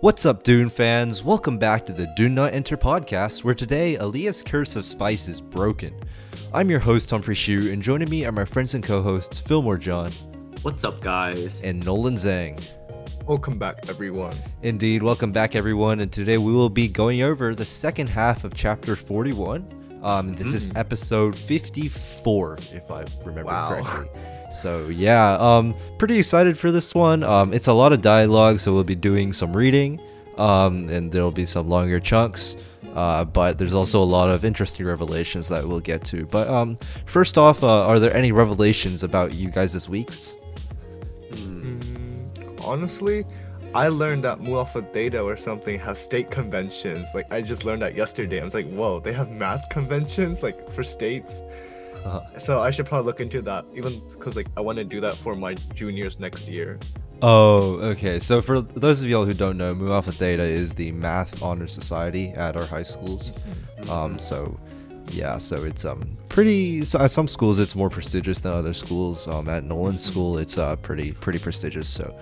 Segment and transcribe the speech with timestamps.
[0.00, 1.22] What's up, Dune fans?
[1.24, 5.40] Welcome back to the Dune Not Enter podcast, where today Alia's curse of spice is
[5.40, 5.94] broken.
[6.54, 9.76] I'm your host, Humphrey Shu, and joining me are my friends and co hosts, Fillmore
[9.78, 10.12] John
[10.62, 11.60] What's up, guys?
[11.62, 12.60] and Nolan Zhang.
[13.26, 14.34] Welcome back, everyone.
[14.62, 18.54] Indeed, welcome back, everyone, and today we will be going over the second half of
[18.54, 20.00] chapter 41.
[20.02, 23.82] Um, this is episode 54, if I remember Wow.
[23.82, 24.20] correctly.
[24.52, 27.22] So yeah, um, pretty excited for this one.
[27.22, 30.00] Um, it's a lot of dialogue, so we'll be doing some reading,
[30.36, 32.56] um, and there'll be some longer chunks.
[32.94, 36.26] Uh, but there's also a lot of interesting revelations that we'll get to.
[36.26, 40.34] But um, first off, uh, are there any revelations about you guys this week's?
[41.30, 43.24] Mm, honestly,
[43.74, 47.06] I learned that Mu Alpha Theta or something has state conventions.
[47.14, 48.40] Like I just learned that yesterday.
[48.40, 51.42] I was like, whoa, they have math conventions like for states.
[52.04, 52.38] Uh-huh.
[52.38, 55.14] So I should probably look into that, even because like I want to do that
[55.14, 56.78] for my juniors next year.
[57.20, 58.20] Oh, okay.
[58.20, 61.66] So for those of y'all who don't know, Mu Alpha Theta is the math honor
[61.66, 63.32] society at our high schools.
[63.90, 64.58] Um, so
[65.10, 66.84] yeah, so it's um pretty.
[66.84, 69.26] So at some schools it's more prestigious than other schools.
[69.26, 71.88] Um, at Nolan school it's uh pretty pretty prestigious.
[71.88, 72.14] So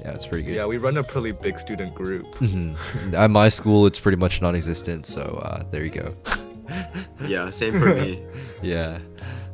[0.00, 0.54] yeah, it's pretty good.
[0.54, 2.26] Yeah, we run a pretty big student group.
[2.36, 3.14] Mhm.
[3.14, 5.06] At my school it's pretty much non-existent.
[5.06, 6.14] So uh, there you go.
[7.26, 8.22] Yeah, same for me.
[8.62, 8.98] yeah.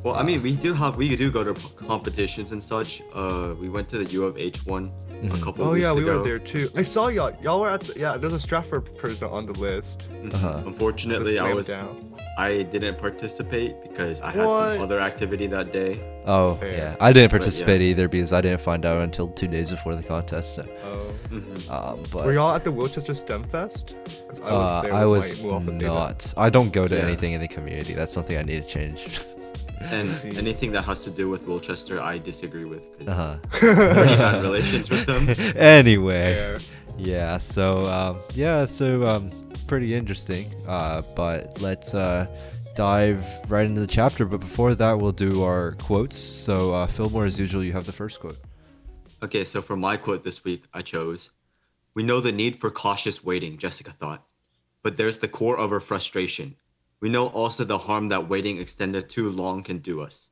[0.03, 3.03] Well, I mean, we do have we do go to competitions and such.
[3.13, 5.41] Uh, we went to the U of H one a Mhm.
[5.43, 5.91] couple Oh weeks ago.
[5.91, 6.17] Oh, yeah, we ago.
[6.17, 6.69] were there too.
[6.75, 7.31] I saw y'all.
[7.41, 8.17] Y'all were at the, yeah.
[8.17, 10.09] There's a Stratford person on the list.
[10.23, 10.33] Mhm.
[10.33, 10.61] Uh-huh.
[10.65, 12.07] Unfortunately, I was down.
[12.37, 14.73] I didn't participate because I had What?
[14.75, 15.99] some other activity that day.
[16.25, 16.95] Oh yeah.
[16.99, 17.27] I didn't But, yeah.
[17.27, 20.55] participate either because I didn't find out until two days before the contest.
[20.55, 21.11] So, Oh.
[21.35, 21.69] Mhm.
[21.69, 23.93] um, but Were y'all at the Wilchester STEM Fest?
[24.29, 25.85] 'Cause I was Uh, there I was my Mu Alpha Theta.
[25.87, 26.33] not.
[26.37, 27.03] I don't go to Yeah.
[27.03, 27.93] anything in the community.
[27.93, 29.05] That's something I need to change.
[29.85, 34.15] And anything that has to do with Wilchester, I disagree with because Uh I already
[34.15, 35.27] had relations with them.
[35.27, 35.33] huh.
[35.55, 36.59] anyway, Fair.
[36.97, 37.37] yeah.
[37.37, 38.65] So um, yeah.
[38.65, 39.31] So um,
[39.67, 40.53] pretty interesting.
[40.67, 42.27] Uh, but let's uh,
[42.75, 44.25] dive right into the chapter.
[44.25, 46.17] But before that, we'll do our quotes.
[46.17, 48.37] So uh, Fillmore, as usual, you have the first quote.
[49.23, 51.29] Okay, so for my quote this week, I chose
[51.93, 54.23] We know the need for cautious waiting, Jessica thought.
[54.83, 56.55] But there's the core of her frustration.
[57.01, 60.27] We know also the harm that waiting extended too long can do us.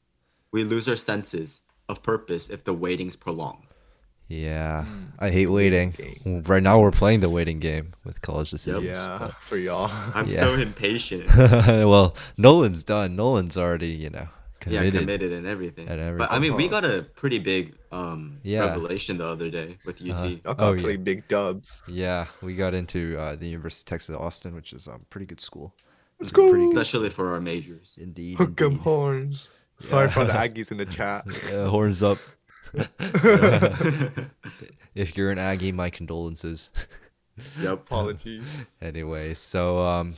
[0.51, 3.65] We lose our senses of purpose if the waiting's prolonged.
[4.27, 5.05] Yeah, Hmm.
[5.17, 5.95] I hate waiting.
[6.45, 8.85] Right now, we're playing the waiting game with college decisions.
[8.95, 9.89] Yeah, for y'all.
[10.13, 10.39] I'm Yeah.
[10.41, 11.35] so impatient.
[11.35, 13.15] well, Nolan's done.
[13.15, 14.27] Nolan's already, you know,
[14.59, 14.93] committed.
[14.93, 15.01] yeah, committed.
[15.01, 15.87] committed and everything.
[15.87, 18.65] And But I mean, we got a pretty big um, Yeah.
[18.67, 20.11] revelation the other day with UT.
[20.11, 20.27] Uh-huh.
[20.27, 20.83] Y'all got Oh, yeah.
[20.83, 21.81] pretty big dubs.
[21.87, 25.25] Yeah, we got into uh, the University of Texas Austin, which is a um, pretty
[25.25, 25.73] good school.
[26.19, 26.69] Let's go.
[26.69, 27.93] Especially for our majors.
[27.97, 28.37] Indeed.
[28.37, 28.81] Hook 'em indeed.
[28.81, 29.49] horns.
[29.79, 31.25] Sorry for the Aggies in the chat.
[31.51, 32.17] Uh, horns up.
[34.95, 36.71] if you're an Aggie, my condolences.
[37.59, 37.71] Yep.
[37.73, 38.43] Apologies.
[38.81, 40.15] anyway, so um,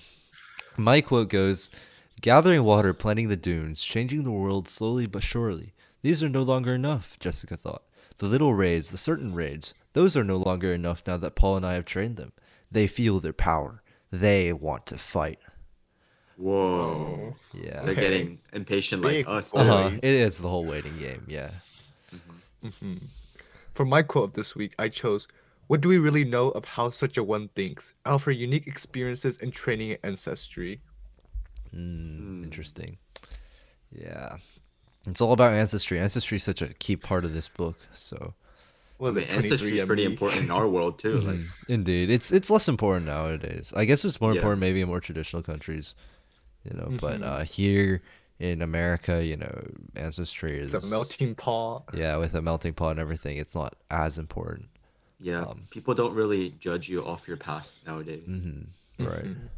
[0.75, 1.69] my quote goes
[2.21, 5.73] Gathering water, planting the dunes, changing the world slowly but surely.
[6.01, 7.83] These are no longer enough, Jessica thought.
[8.17, 11.65] The little raids, the certain raids, those are no longer enough now that Paul and
[11.65, 12.31] I have trained them.
[12.71, 13.81] They feel their power.
[14.11, 15.39] They want to fight.
[16.41, 17.35] Whoa.
[17.53, 17.83] Yeah.
[17.85, 19.53] They're getting impatient like Big us.
[19.53, 19.91] Uh-huh.
[20.01, 21.51] It, it's the whole waiting game, yeah.
[23.73, 25.27] For my quote of this week, I chose
[25.67, 27.93] What do we really know of how such a one thinks?
[28.05, 30.81] Out of unique experiences and training and ancestry.
[31.75, 32.97] Mm, Interesting.
[33.91, 34.37] Yeah.
[35.05, 35.99] It's all about ancestry.
[35.99, 37.77] Ancestry is such a key part of this book.
[37.93, 38.33] So,
[38.97, 41.19] What I mean, ancestry is pretty important in our world too.
[41.21, 43.73] Like, Mm, indeed, it's it's less important nowadays.
[43.75, 44.37] I guess it's more Yeah.
[44.39, 45.95] important maybe in more traditional countries,
[46.63, 46.97] you know.
[46.99, 47.23] But Mhm.
[47.25, 48.01] uh, here
[48.39, 51.83] in America, you know, ancestry is The melting pot.
[51.93, 54.67] Yeah, with a melting pot and everything, it's not as important.
[55.19, 58.25] yeah, Um, people don't really judge you off your past nowadays.
[58.25, 58.61] hmm
[58.97, 59.25] Right.
[59.25, 59.49] Mhm.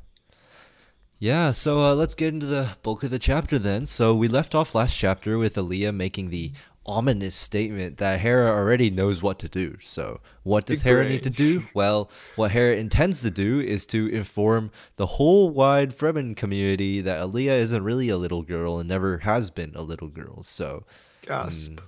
[1.20, 3.86] Yeah, so uh, let's get into the bulk of the chapter then.
[3.86, 6.52] So we left off last chapter with Alia making the
[6.86, 9.78] ominous statement that Harah already knows what to do.
[9.82, 11.64] So what does Harah need to do?
[11.74, 17.20] Well, what Harah intends to do is to inform the whole wide Fremen community that
[17.20, 20.44] Alia isn't really a little girl and never has been a little girl.
[20.44, 20.84] So
[21.24, 21.72] Gasp.
[21.72, 21.80] mm,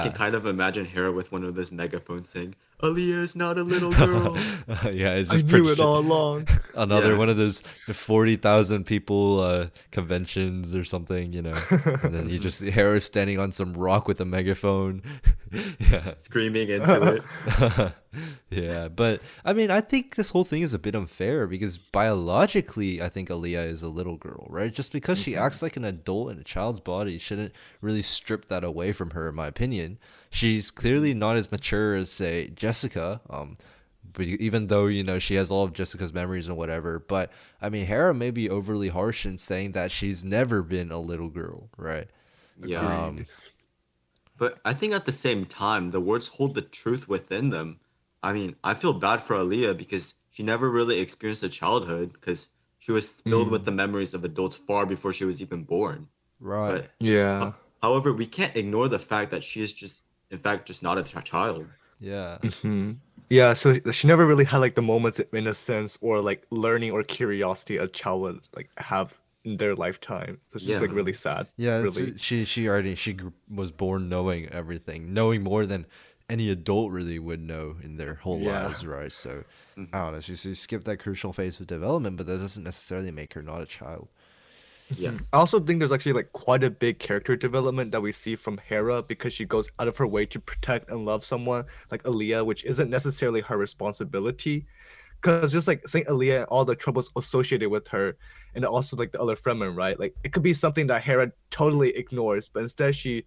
[0.00, 3.58] I can kind of imagine Harah with one of those megaphones saying, "Alia is not
[3.58, 4.36] a little girl."
[4.92, 6.48] yeah, it's I just knew pretty- it all along.
[6.74, 7.18] another Yeah.
[7.18, 11.54] one of those 40,000 people uh, conventions or something, you know.
[11.70, 15.02] and then you just Harah standing on some rock with a megaphone.
[15.78, 16.14] Yeah.
[16.18, 17.22] Screaming into
[18.12, 18.32] it.
[18.50, 23.00] yeah, but I mean, I think this whole thing is a bit unfair because biologically,
[23.02, 24.72] I think Alia is a little girl, right?
[24.72, 28.64] Just because she acts like an adult in a child's body shouldn't really strip that
[28.64, 29.98] away from her, in my opinion.
[30.30, 33.56] She's clearly not as mature as, say, Jessica, um,
[34.12, 37.30] but even though you know she has all of Jessica's memories and whatever, but
[37.60, 41.28] I mean Harah may be overly harsh in saying that she's never been a little
[41.28, 42.08] girl, right?
[42.64, 43.04] Yeah.
[43.04, 43.26] Um,
[44.38, 47.80] But I think at the same time, the words hold the truth within them.
[48.22, 52.48] I mean, I feel bad for Alia because she never really experienced a childhood because
[52.78, 56.08] she was filled with the memories of adults far before she was even born.
[56.40, 56.82] right.
[56.82, 57.52] But Yeah.
[57.82, 61.02] however, we can't ignore the fact that she is just, in fact, just not a
[61.22, 61.68] child.
[62.00, 62.38] Yeah.
[62.60, 62.92] hmm
[63.30, 67.02] Yeah, so she never really had like the moments of innocence or like learning or
[67.02, 69.17] curiosity a child would like have
[69.48, 70.38] in their lifetime.
[70.48, 71.48] So it's just like really sad.
[71.56, 72.18] Yeah, it's, really.
[72.18, 73.16] she she already she
[73.50, 75.86] was born knowing everything, knowing more than
[76.30, 78.66] any adult really would know in their whole Yeah.
[78.66, 79.10] lives, right?
[79.10, 79.44] So
[79.76, 79.94] mm-hmm.
[79.94, 80.20] I don't know.
[80.20, 83.62] She, she skipped that crucial phase of development, but that doesn't necessarily make her not
[83.62, 84.08] a child.
[84.94, 85.10] Yeah.
[85.10, 85.24] Mm-hmm.
[85.32, 88.58] I also think there's actually like quite a big character development that we see from
[88.70, 92.44] Harah because she goes out of her way to protect and love someone like Alia,
[92.44, 94.66] which isn't necessarily her responsibility.
[95.20, 98.16] Because just like Saint Alia and all the troubles associated with her,
[98.54, 99.98] and also like the other Fremen, right?
[99.98, 103.24] Like it could be something that Harah totally ignores, but instead she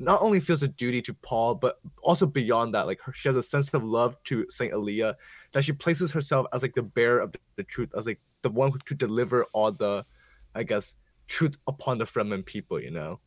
[0.00, 3.36] not only feels a duty to Paul, but also beyond that, like her, she has
[3.36, 5.16] a sense of love to Saint Alia
[5.52, 8.72] that she places herself as like the bearer of the truth, as like the one
[8.72, 10.04] who to deliver all the,
[10.54, 10.94] I guess,
[11.28, 12.80] truth upon the Fremen people.
[12.80, 13.20] You know.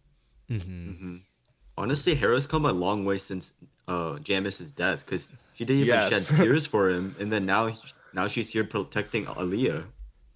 [0.49, 0.91] Mm-hmm.
[0.91, 1.15] hmm
[1.77, 3.53] Honestly, Harah's come a long way since
[3.88, 6.27] uh Jamis's death because she didn't even Yes.
[6.27, 7.75] shed tears for him, and then now
[8.13, 9.85] now she's here protecting Alia.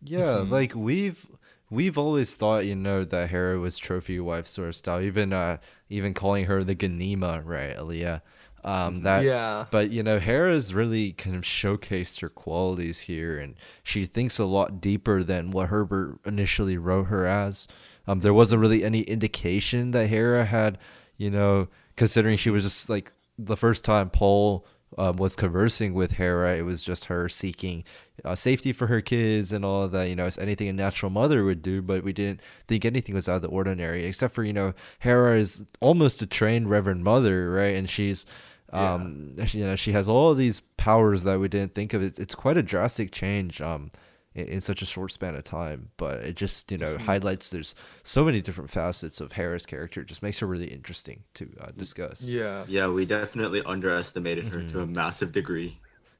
[0.03, 0.49] Yeah, Mhm.
[0.51, 1.25] like we've
[1.69, 5.01] we've always thought, you know, that Harah was trophy wife sort of style.
[5.01, 5.57] Even uh
[5.89, 8.21] even calling her the Ganima, right, Alia.
[8.63, 9.65] Um that yeah.
[9.71, 14.45] but you know, Harah's really kind of showcased her qualities here and she thinks a
[14.45, 17.67] lot deeper than what Herbert initially wrote her as.
[18.07, 20.77] Um there wasn't really any indication that Harah had,
[21.17, 24.65] you know, considering she was just like the first time Paul
[24.97, 27.83] um, was conversing with Harah, it was just her seeking
[28.23, 30.07] uh, safety for her kids and all that.
[30.09, 33.27] You know, it's anything a natural mother would do, but we didn't think anything was
[33.27, 34.73] out of the ordinary, except for you know,
[35.03, 37.75] Harah is almost a trained Reverend Mother, right?
[37.75, 38.25] And she's,
[38.71, 42.01] um, she- you know, she has all these powers that we didn't think of.
[42.01, 43.91] It's, it's quite a drastic change, um,
[44.37, 45.89] in, in such a short span of time.
[45.97, 50.01] But it just you know highlights there's so many different facets of Harah's character.
[50.01, 52.21] It just makes her really interesting to uh, discuss.
[52.21, 52.63] Yeah.
[52.67, 55.79] Yeah, we definitely underestimated her to a massive degree.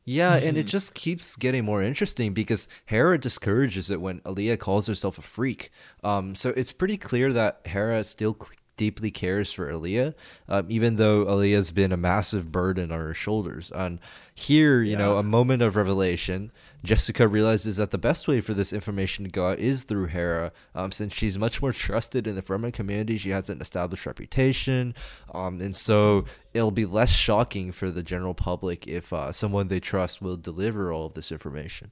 [0.09, 4.87] Yeah, and it just keeps getting more interesting because Harah discourages it when Alia calls
[4.87, 5.69] herself a freak.
[6.01, 10.15] Um, so it's pretty clear that Harah still c- deeply cares for Alia,
[10.47, 13.71] um, even though Alia's been a massive burden on her shoulders.
[13.75, 13.99] And
[14.33, 16.51] here, you know, a moment of revelation.
[16.83, 20.51] Jessica realizes that the best way for this information to go out is through Harah,
[20.75, 23.17] um, since she's much more trusted in the Fremen community.
[23.17, 24.93] She has an established reputation,
[25.33, 29.79] um, and so it'll be less shocking for the general public if uh, someone they
[29.79, 31.91] trust will deliver all of this information.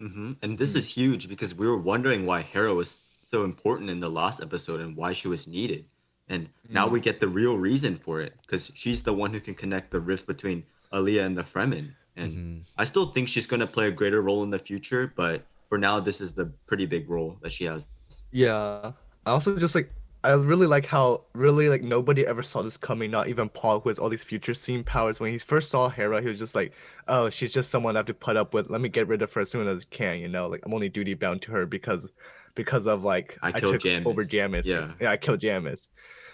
[0.00, 4.00] hmm And this is huge because we were wondering why Harah was so important in
[4.00, 5.84] the last episode and why she was needed.
[6.28, 6.74] And mm-hmm.
[6.74, 9.90] now we get the real reason for it because she's the one who can connect
[9.90, 11.92] the rift between Alia and the Fremen.
[12.16, 12.58] And mm-hmm.
[12.76, 15.78] I still think she's going to play a greater role in the future, but for
[15.78, 17.86] now, this is the pretty big role that she has.
[18.32, 18.92] Yeah.
[19.26, 19.90] I also just like
[20.24, 23.88] I really like how really like nobody ever saw this coming, not even Paul who
[23.88, 25.20] has all these future scene powers.
[25.20, 26.72] When he first saw Harah, he was just like,
[27.06, 28.68] Oh, she's just someone I have to put up with.
[28.68, 30.74] Let me get rid of her as soon as I can, you know, like I'm
[30.74, 32.08] only duty bound to her because
[32.54, 34.62] because of like I killed took over Jamis.
[34.62, 34.64] Jamis.
[34.64, 34.92] Yeah.
[35.00, 35.88] Yeah, I killed Jamis.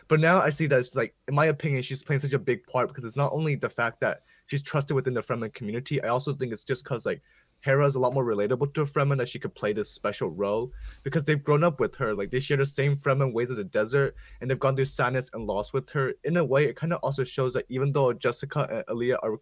[0.09, 2.67] But now I see that it's like, in my opinion, she's playing such a big
[2.67, 6.03] part because it's not only the fact that she's trusted within the Fremen community.
[6.03, 7.23] I also think it's just because like
[7.65, 10.71] Harah is a lot more relatable to Fremen that she could play this special role
[11.03, 12.15] because they've grown up with her.
[12.15, 15.31] Like they share the same Fremen ways of the desert, and they've gone through sadness
[15.33, 16.13] and loss with her.
[16.25, 19.39] In a way, it kind of also shows that even though Jessica and Alia are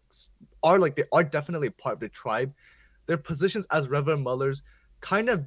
[0.63, 2.55] are like they are definitely part of the tribe,
[3.07, 4.63] their positions as Reverend Mothers
[5.01, 5.45] kind of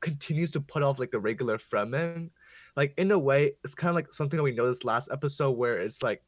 [0.00, 2.30] continues to put off like the regular Fremen.
[2.76, 5.78] Like in a way, it's kind of like something that we noticed last episode where
[5.78, 6.22] it's like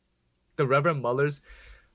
[0.57, 1.41] the Reverend Mullers,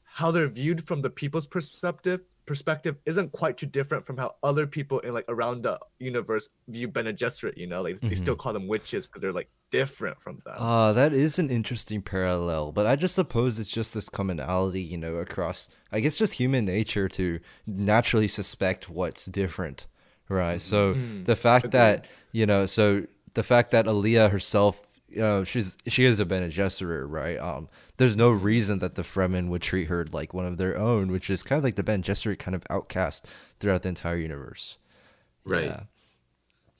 [0.04, 4.68] how they're viewed from the people's perspective perspective isn't quite too different from how other
[4.68, 8.52] people in like around the universe view Bene Gesserit, you know, like they still call
[8.54, 10.56] them witches because they're like different from them.
[10.58, 14.98] Uh, that is an interesting parallel, but I just suppose it's just this commonality, you
[14.98, 19.88] know, across, I guess, just human nature to naturally suspect what's different,
[20.30, 20.62] right?
[20.62, 21.80] So Mm, the fact agreed.
[21.80, 26.26] that, you know, so the fact that Alia herself, you know, she's she is a
[26.26, 27.38] Bene Gesserit, right?
[27.40, 31.12] Um, there's no reason that the Fremen would treat her like one of their own,
[31.12, 33.28] which is kind of like the Bene Gesserit kind of outcast
[33.60, 34.78] throughout the entire universe.
[35.46, 35.66] Right.
[35.66, 35.82] Yeah.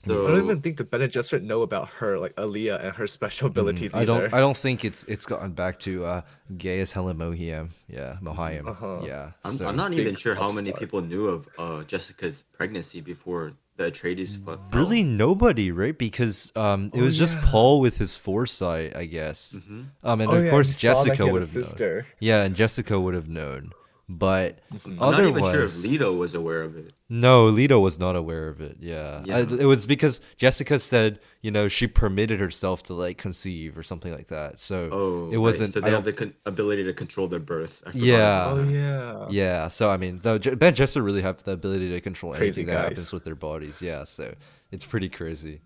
[0.06, 3.06] So I don't even think the Bene Gesserit know about her, like Alia and her
[3.06, 3.92] special abilities.
[3.92, 4.24] Mm, I don't.
[4.24, 4.36] either.
[4.36, 6.22] I don't think it's it's gotten back to uh,
[6.58, 7.70] Gaius Helen Mohiam.
[7.88, 8.68] Yeah, Mohiam.
[8.68, 9.00] Uh-huh.
[9.06, 9.30] Yeah.
[9.44, 10.80] I'm, so- I'm not even sure how many upstart.
[10.80, 14.60] people knew of uh, Jessica's pregnancy before the Atreides fell.
[14.72, 15.96] Really, nobody, right?
[15.96, 17.42] Because um, it Oh, was just yeah.
[17.44, 19.56] Paul with his foresight, I guess.
[19.58, 19.86] Mhm.
[20.02, 21.48] Um, and Oh, of yeah, course he saw, like, Jessica he had a would have
[21.54, 22.06] known.
[22.20, 23.72] Yeah, and Jessica would have known,
[24.08, 24.98] but Mhm.
[25.00, 26.92] I'm not even sure if Leto was aware of it.
[27.08, 28.76] no, Leto was not aware of it.
[28.80, 29.36] Yeah, Yeah.
[29.38, 33.82] I- it was because Jessica said, you know, she permitted herself to like conceive or
[33.82, 34.60] something like that.
[34.60, 35.72] So Oh, it wasn't.
[35.74, 37.82] So I they have the con- ability to control their births.
[37.94, 38.48] Yeah.
[38.50, 39.26] Oh yeah.
[39.30, 42.44] Yeah, so I mean, the Je- Bene Gesserit really have the ability to control Crazy
[42.46, 43.80] anything that happens with their bodies.
[43.80, 44.34] Yeah, so
[44.70, 45.62] it's pretty crazy.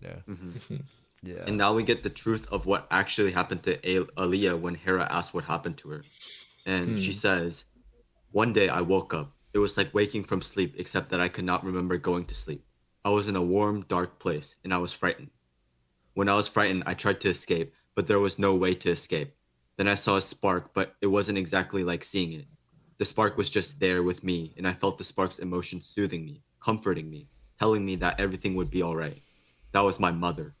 [0.00, 0.34] You know.
[0.34, 0.82] Mhm.
[1.24, 1.44] Yeah.
[1.46, 5.06] And now we get the truth of what actually happened to A- Alia when Harah
[5.08, 6.02] asked what happened to her.
[6.66, 7.18] And she Hmm.
[7.18, 7.64] says,
[8.32, 9.36] One day I woke up.
[9.52, 12.64] It was like waking from sleep, except that I could not remember going to sleep.
[13.04, 15.28] I was in a warm, dark place, and I was frightened.
[16.14, 19.34] When I was frightened, I tried to escape, but there was no way to escape.
[19.76, 22.46] Then I saw a spark, but it wasn't exactly like seeing it.
[22.96, 26.42] The spark was just there with me, and I felt the spark's emotion soothing me,
[26.58, 29.20] comforting me, telling me that everything would be all right.
[29.72, 30.54] That was my mother.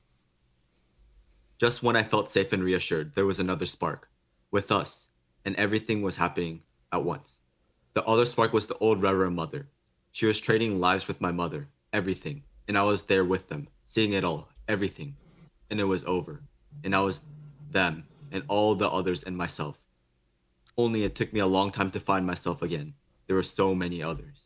[1.56, 4.10] Just when I felt safe and reassured, there was another spark
[4.50, 5.08] with us,
[5.42, 7.38] and everything was happening at once.
[7.94, 9.68] The other spark was the old Reverend Mother.
[10.12, 14.12] She was trading lives with my mother, everything, and I was there with them, seeing
[14.12, 15.16] it all, everything.
[15.70, 16.42] And it was over.
[16.84, 17.22] And I was
[17.70, 19.84] them, and all the others, and myself.
[20.76, 22.94] Only it took me a long time to find myself again.
[23.26, 24.42] There were so many others.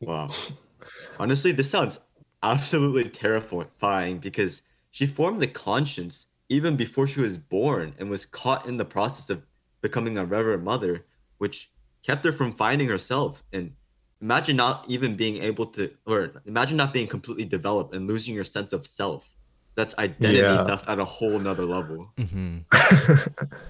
[0.00, 0.30] Wow.
[1.18, 1.98] Honestly, this sounds
[2.42, 8.66] absolutely terrifying because she formed the conscience even before she was born and was caught
[8.66, 9.46] in the process of
[9.80, 11.04] becoming a reverend mother,
[11.38, 11.70] which
[12.06, 13.42] kept her from finding herself.
[13.52, 13.72] And
[14.20, 18.44] imagine not even being able to, or imagine not being completely developed and losing your
[18.44, 19.36] sense of self.
[19.76, 20.64] That's identity Yeah.
[20.66, 22.12] theft at a whole nother level.
[22.18, 22.58] hmm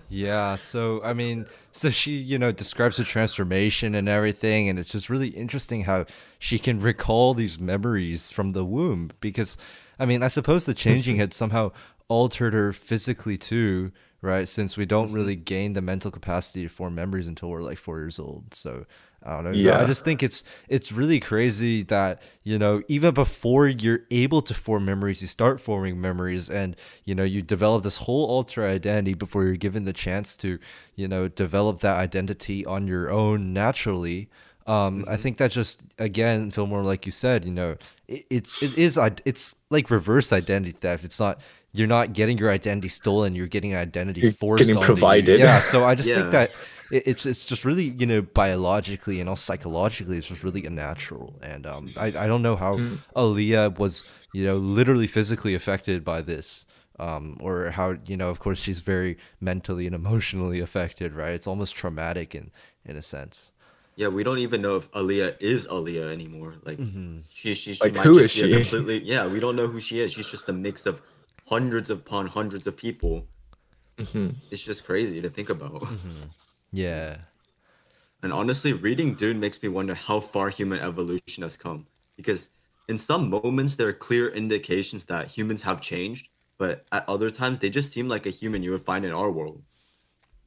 [0.09, 4.91] Yeah, so I mean, so she, you know, describes her transformation and everything, and it's
[4.91, 6.05] just really interesting how
[6.39, 9.13] she can recall these memories from the womb.
[9.21, 9.57] Because,
[10.01, 11.71] I mean, I suppose the changing had somehow
[12.09, 13.93] altered her physically too,
[14.23, 14.49] right?
[14.49, 17.99] Since we don't really gain the mental capacity to form memories until we're like four
[17.99, 18.55] years old.
[18.55, 18.87] So
[19.23, 19.51] I don't know.
[19.51, 19.81] Yeah.
[19.81, 24.55] I just think it's it's really crazy that you know even before you're able to
[24.55, 26.75] form memories, you start forming memories, and
[27.05, 30.59] you know you develop this whole alter identity before you're given the chance to
[30.95, 34.31] you know develop that identity on your own naturally.
[34.67, 37.77] Um, I think that just again, Fillmore, like you said, you know,
[38.09, 41.05] it, it's it is it's like reverse identity theft.
[41.05, 41.41] It's not
[41.73, 45.39] you're not getting your identity stolen; you're getting an identity You're forced getting onto provided.
[45.39, 45.45] You.
[45.45, 45.61] Yeah.
[45.61, 46.17] So I just Yeah.
[46.21, 46.51] think that
[46.91, 51.39] it, it's it's just really you know biologically and also psychologically it's just really unnatural
[51.43, 52.95] and um I, I don't know how Hmm.
[53.17, 56.67] Alia was you know literally physically affected by this
[56.99, 61.47] um or how you know of course she's very mentally and emotionally affected right it's
[61.47, 62.51] almost traumatic in
[62.85, 63.53] in a sense
[63.97, 66.55] Yeah, we don't even know if Alia is Alia anymore.
[66.65, 67.25] Like Mhm.
[67.29, 68.53] she, she, she Like, might who just is be a she?
[68.65, 69.03] completely.
[69.05, 70.13] Yeah, we don't know who she is.
[70.13, 71.03] She's just a mix of
[71.51, 73.27] hundreds upon hundreds of people.
[73.99, 74.35] Mhm.
[74.51, 75.87] It's just crazy to think about.
[76.73, 77.19] yeah
[78.23, 81.87] And honestly, reading Dune makes me wonder how far human evolution has come.
[82.17, 82.51] Because
[82.89, 86.29] in some moments, there are clear indications that humans have changed,
[86.59, 89.31] but at other times, they just seem like a human you would find in our
[89.31, 89.63] world.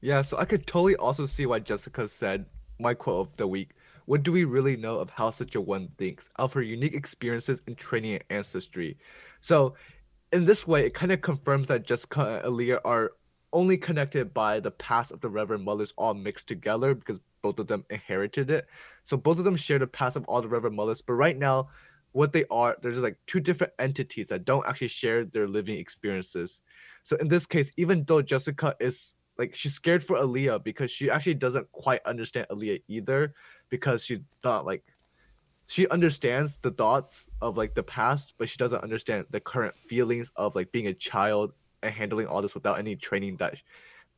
[0.01, 2.45] Yeah, so I could totally also see why Jessica said,
[2.79, 3.71] my quote of the week,
[4.05, 7.61] what do we really know of how such a one thinks, of her unique experiences
[7.67, 8.97] in training and ancestry?
[9.39, 9.75] So,
[10.33, 13.11] in this way, it kind of confirms that Jessica and Alia are
[13.53, 17.67] only connected by the past of the Reverend Mothers all mixed together because both of
[17.67, 18.65] them inherited it.
[19.03, 21.69] So, both of them share the past of all the Reverend Mothers, but right now,
[22.13, 26.61] what they are, there's like two different entities that don't actually share their living experiences.
[27.03, 31.09] So, in this case, even though Jessica is like she's scared for Alia because she
[31.09, 33.33] actually doesn't quite understand Alia either
[33.69, 34.83] because she's not like
[35.67, 40.31] she understands the thoughts of like the past, but she doesn't understand the current feelings
[40.35, 43.55] of like being a child and handling all this without any training that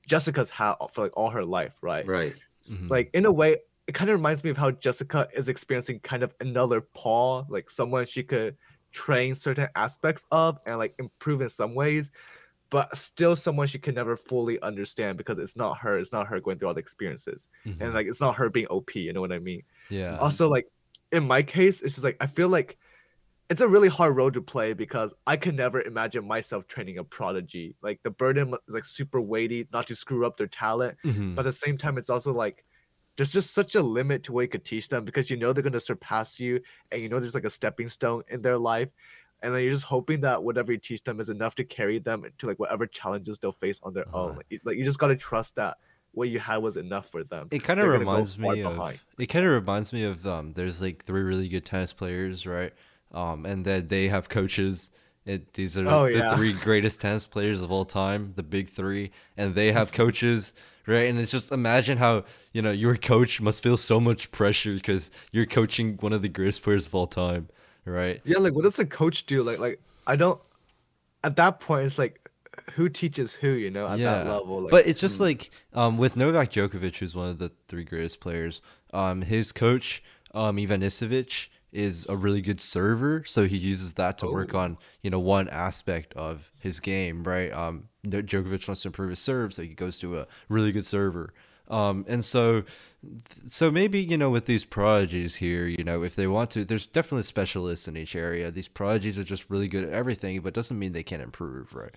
[0.08, 2.06] Jessica's had for like all her life, right?
[2.06, 2.36] Right.
[2.70, 2.90] Mhm.
[2.90, 6.24] Like in a way, it kind of reminds me of how Jessica is experiencing kind
[6.24, 8.58] of another Paul, like someone she could
[8.92, 12.12] train certain aspects of and like improve in some ways,
[12.72, 16.00] but still someone she can never fully understand because it's not her.
[16.00, 17.78] It's not her going through all the experiences, Mhm.
[17.82, 18.96] and like it's not her being OP.
[19.00, 19.62] You know what I mean?
[19.90, 20.66] yeah also like
[21.12, 22.78] in my case it's just like i feel like
[23.50, 27.04] it's a really hard road to play because i can never imagine myself training a
[27.04, 31.36] prodigy like the burden is like super weighty not to screw up their talent Mhm.
[31.36, 32.66] but at the same time it's also like
[33.18, 35.64] there's just such a limit to what you could teach them because you know they're
[35.64, 38.92] gonna surpass you, and you know there's like a stepping stone in their life,
[39.42, 42.26] and then you're just hoping that whatever you teach them is enough to carry them
[42.38, 44.14] to like whatever challenges they'll face on their Uh-huh.
[44.14, 44.36] own.
[44.36, 45.78] Like you, like, you just gotta trust that
[46.16, 47.52] what you had was enough for them.
[47.52, 49.00] It kind of They're gonna go reminds me of behind.
[49.20, 52.74] it kind of reminds me of um there's like three really good tennis players, right?
[53.14, 54.92] Um and then they have coaches.
[55.26, 56.36] It, these are Oh, the yeah.
[56.36, 60.54] three greatest tennis players of all time, the big 3, and they have coaches,
[60.86, 61.10] right?
[61.10, 65.10] And it's just imagine how, you know, your coach must feel so much pressure cuz
[65.32, 67.50] you're coaching one of the greatest players of all time,
[67.86, 68.22] right?
[68.24, 69.44] Yeah, like what does a coach do?
[69.44, 70.42] Like like I don't
[71.24, 72.25] at that point it's like
[72.74, 74.62] who teaches who, you know, at that level.
[74.62, 78.20] Like, but it's just like um, with Novak Djokovic, who's one of the three greatest
[78.20, 78.62] players.
[78.94, 84.28] Um, his coach um, Ivanisevic is a really good server, so he uses that to
[84.28, 84.60] work Oh.
[84.60, 87.52] on you know one aspect of his game, right?
[87.52, 91.34] Um, Djokovic wants to improve his serve, so he goes to a really good server.
[91.68, 92.64] Um, and so,
[93.48, 96.86] so maybe you know with these prodigies here, you know, if they want to, there's
[96.86, 98.52] definitely specialists in each area.
[98.52, 101.94] These prodigies are just really good at everything, but doesn't mean they can't improve, right?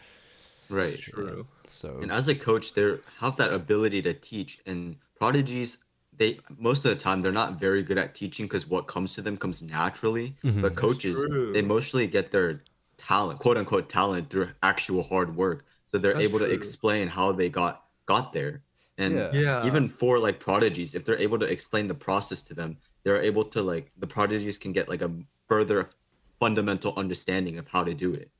[0.68, 0.98] Right.
[0.98, 1.46] true.
[1.62, 4.60] And So as a coach, they have that ability to teach.
[4.66, 5.78] And prodigies,
[6.16, 9.22] they most of the time they're not very good at teaching because what comes to
[9.22, 10.36] them comes naturally.
[10.44, 10.62] Mhm.
[10.62, 12.62] But coaches, they mostly get their
[12.98, 15.64] talent, quote unquote talent, through actual hard work.
[15.90, 18.62] So they're That's able to explain how they got got there.
[18.98, 19.32] And Yeah.
[19.32, 19.66] Yeah.
[19.66, 23.44] even for like prodigies, if they're able to explain the process to them, they're able
[23.44, 25.10] to like the prodigies can get like a
[25.48, 25.88] further
[26.40, 28.30] fundamental understanding of how to do it.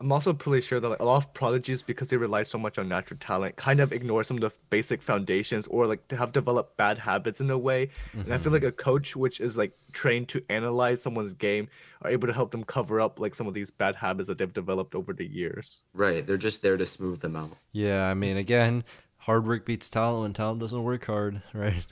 [0.00, 2.78] I'm also pretty sure that like, a lot of prodigies, because they rely so much
[2.78, 6.30] on natural talent, kind of ignore some of the basic foundations or like to have
[6.30, 7.90] developed bad habits in a way.
[8.12, 8.68] And I feel like mm-hmm.
[8.68, 11.68] a coach, which is like trained to analyze someone's game,
[12.02, 14.52] are able to help them cover up like some of these bad habits that they've
[14.52, 15.82] developed over the years.
[15.94, 16.24] Right.
[16.24, 17.56] They're just there to smooth them out.
[17.72, 18.84] Yeah, I mean, again,
[19.16, 21.84] hard work beats talent when talent doesn't work hard, right?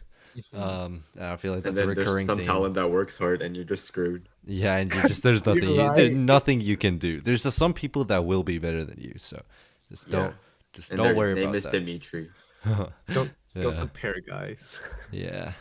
[0.53, 2.47] Um, I feel like And that's a then there's recurring some theme.
[2.47, 4.29] talent that works hard and you're just screwed.
[4.47, 7.21] Yeah, and you just there's You're nothing you, there's nothing you can do.
[7.21, 9.43] There's just some people that will be better than you, so
[9.91, 10.33] just don't Yeah.
[10.73, 11.73] just And don't worry name about is that.
[11.73, 12.31] Dimitri.
[12.65, 13.79] Don't don't Yeah.
[13.79, 14.81] compare, guys.
[15.13, 15.53] Yeah.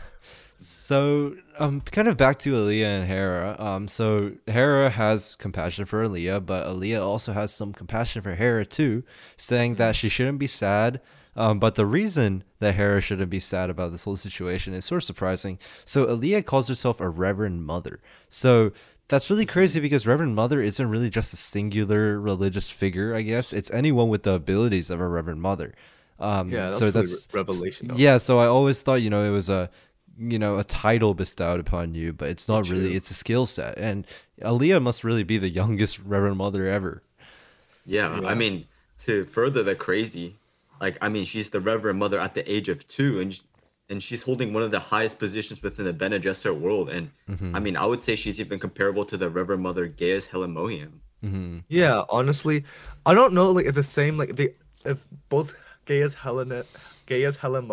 [0.58, 3.60] So, um, kind of back to Alia and Harah.
[3.60, 8.68] Um, so Harah has compassion for Alia, but Alia also has some compassion for Harah
[8.68, 9.02] too,
[9.36, 11.00] saying that she shouldn't be sad.
[11.36, 15.02] Um, but the reason that Harah shouldn't be sad about this whole situation is sort
[15.02, 15.58] of surprising.
[15.84, 18.00] So Alia calls herself a Reverend Mother.
[18.28, 18.72] So
[19.08, 23.14] that's really crazy because Reverend Mother isn't really just a singular religious figure.
[23.14, 25.74] I guess it's anyone with the abilities of a Reverend Mother.
[26.18, 27.98] Um, Yeah, that's so really that's re- revelational.
[27.98, 29.68] Yeah, so I always thought you know it was a
[30.18, 32.88] you know a title bestowed upon you, but it's not really.
[32.88, 32.96] True.
[32.96, 34.06] It's a skill set, and
[34.42, 37.02] Alia must really be the youngest Reverend Mother ever.
[37.84, 38.26] Yeah, Yeah.
[38.28, 38.66] I mean,
[39.04, 40.38] to further the crazy,
[40.80, 43.38] like I mean, she's the Reverend Mother at the age of two, and
[43.88, 46.88] and she's holding one of the highest positions within the Bene Gesserit world.
[46.90, 47.56] And Mm-hmm.
[47.56, 51.00] I mean, I would say she's even comparable to the Reverend Mother Gaius Helen Mohiam.
[51.20, 52.64] hmm Yeah, honestly,
[53.04, 55.54] I don't know like if the same like if they if both
[55.86, 56.64] Gaius Helena
[57.06, 57.68] Gaius Helen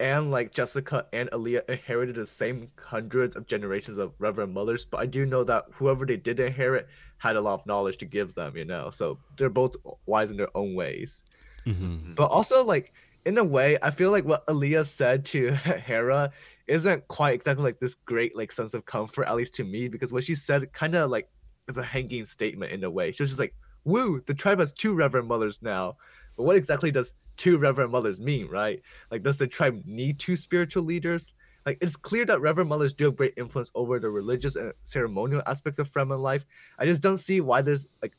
[0.00, 4.98] and like Jessica and Alia inherited the same hundreds of generations of Reverend Mothers, but
[5.00, 6.88] I do know that whoever they did inherit
[7.18, 8.90] had a lot of knowledge to give them, you know.
[8.90, 11.22] So they're both wise in their own ways.
[11.64, 12.92] Hmm But also like
[13.24, 16.30] in a way, I feel like what Alia said to Harah
[16.66, 20.12] isn't quite exactly like this great like sense of comfort, at least to me, because
[20.12, 21.28] what she said kind of like
[21.68, 23.12] is a hanging statement in a way.
[23.12, 25.96] She was just like, "Woo, the tribe has two Reverend Mothers now."
[26.36, 28.82] But what exactly does two Reverend Mothers mean, right?
[29.10, 31.32] Like, does the tribe need two spiritual leaders?
[31.64, 35.42] Like, it's clear that Reverend Mothers do have great influence over the religious and ceremonial
[35.46, 36.44] aspects of Fremen life.
[36.78, 38.14] I just don't see why there's like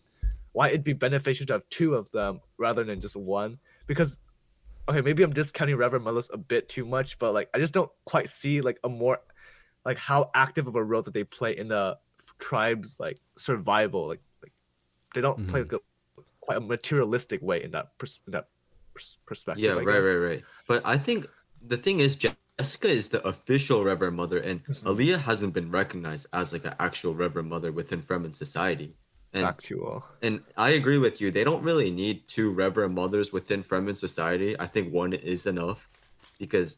[0.55, 3.59] why it'd be beneficial to have two of them rather than just one.
[3.87, 4.17] Because
[4.87, 7.91] okay, maybe I'm discounting Reverend Mothers a bit too much, but like I just don't
[8.05, 9.19] quite see like a more
[9.83, 11.97] like how active of a role that they play in the
[12.39, 14.07] tribe's like survival.
[14.07, 14.53] Like like
[15.13, 15.79] they don't play like a
[16.39, 18.47] quite a materialistic way in that pers- in that
[18.93, 19.63] pers- perspective.
[19.65, 20.43] Yeah, right, right, right.
[20.69, 21.27] But I think
[21.61, 24.87] the thing is, Jessica is the official Reverend Mother, and Mm-hmm.
[24.87, 28.95] Alia hasn't been recognized as like an actual Reverend Mother within Fremen society.
[29.35, 30.03] And Factual.
[30.21, 31.29] and I agree with you.
[31.29, 34.57] They don't really need two Reverend Mothers within Fremen society.
[34.57, 35.89] I think one is enough,
[36.39, 36.77] because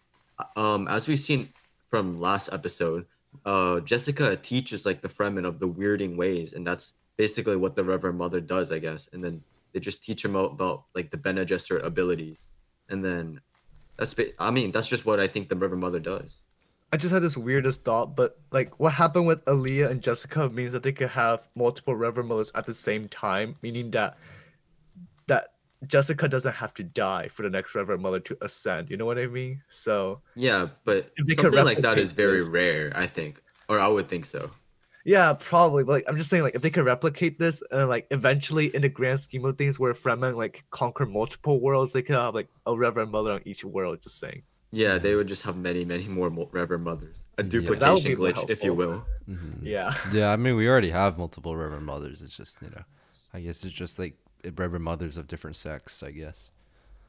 [0.56, 1.50] um, as we've seen
[1.92, 3.06] from last episode,
[3.46, 7.84] uh, Jessica teaches like the Fremen of the weirding ways, and that's basically what the
[7.84, 9.08] Reverend Mother does, I guess.
[9.14, 12.48] And then they just teach them about, about like the Bene Gesserit abilities,
[12.90, 13.40] and then
[13.98, 16.42] that's I mean that's just what I think the Reverend Mother does.
[16.94, 20.72] I just had this weirdest thought, but like what happened with Alia and Jessica means
[20.72, 24.18] that they could have multiple Reverend Mothers at the same time, meaning that
[25.28, 25.50] that
[25.86, 28.90] Jessica doesn't have to die for the next Reverend Mother to ascend.
[28.90, 29.62] You know what I mean?
[29.70, 33.42] So Yeah, but If they could something like that is very this- rare, I think,
[33.68, 34.50] or I would think so.
[35.04, 35.84] yeah, probably.
[35.84, 38.82] But like, I'm just saying, like, if they could replicate this, and like, eventually, in
[38.82, 42.48] the grand scheme of things, where Fremen like conquer multiple worlds, they could have like
[42.66, 44.02] a Reverend Mother on each world.
[44.02, 44.44] Just saying.
[44.72, 47.24] Yeah, they would just have many, many more mo- Reverend Mothers.
[47.38, 49.06] A duplication That would glitch, if you helpful.
[49.28, 49.36] will.
[49.36, 49.60] Mhm.
[49.62, 49.94] Yeah.
[50.12, 52.22] Yeah, I mean, we already have multiple Reverend Mothers.
[52.22, 52.84] It's just, you know,
[53.34, 54.16] I guess it's just like
[54.56, 56.52] Reverend Mothers of different sex, I guess.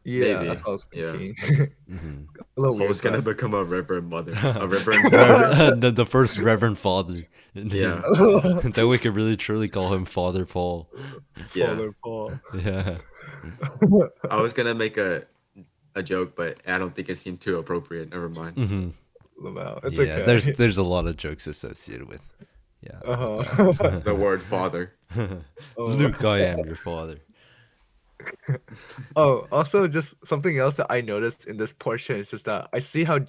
[0.04, 0.46] Yeah, Maybe.
[0.48, 1.12] that's what I was Yeah.
[1.12, 1.70] thinking.
[1.88, 2.18] hmm
[2.56, 5.16] a I was gonna become a Reverend Mother, a Reverend Mother.
[5.18, 7.24] Reverend, the, the first Reverend Father.
[7.54, 8.00] Yeah.
[8.64, 10.88] then we could really truly call him Father Paul.
[11.54, 11.66] Yeah.
[11.74, 12.32] Father Paul.
[12.54, 12.98] Yeah.
[14.30, 15.24] I was gonna make a
[15.98, 18.10] a joke, but I don't think it seemed too appropriate.
[18.10, 18.56] Never mind.
[18.56, 18.88] hmm
[19.42, 19.84] Lamau.
[19.84, 20.24] It's yeah, okay.
[20.26, 22.28] there's there's a lot of jokes associated with.
[22.80, 22.98] Yeah.
[23.04, 24.00] Uh-huh.
[24.04, 24.94] The word father.
[25.76, 25.84] Oh.
[25.84, 27.18] Luke, I am your father.
[29.14, 32.80] Oh, also just something else that I noticed in this portion is just that I
[32.80, 33.20] see how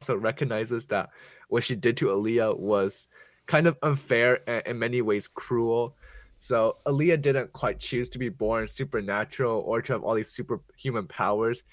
[0.00, 1.10] also recognizes that
[1.48, 3.08] what she did to Alia was
[3.46, 5.96] kind of unfair and in many ways cruel.
[6.40, 11.06] So Alia didn't quite choose to be born supernatural or to have all these superhuman
[11.06, 11.64] powers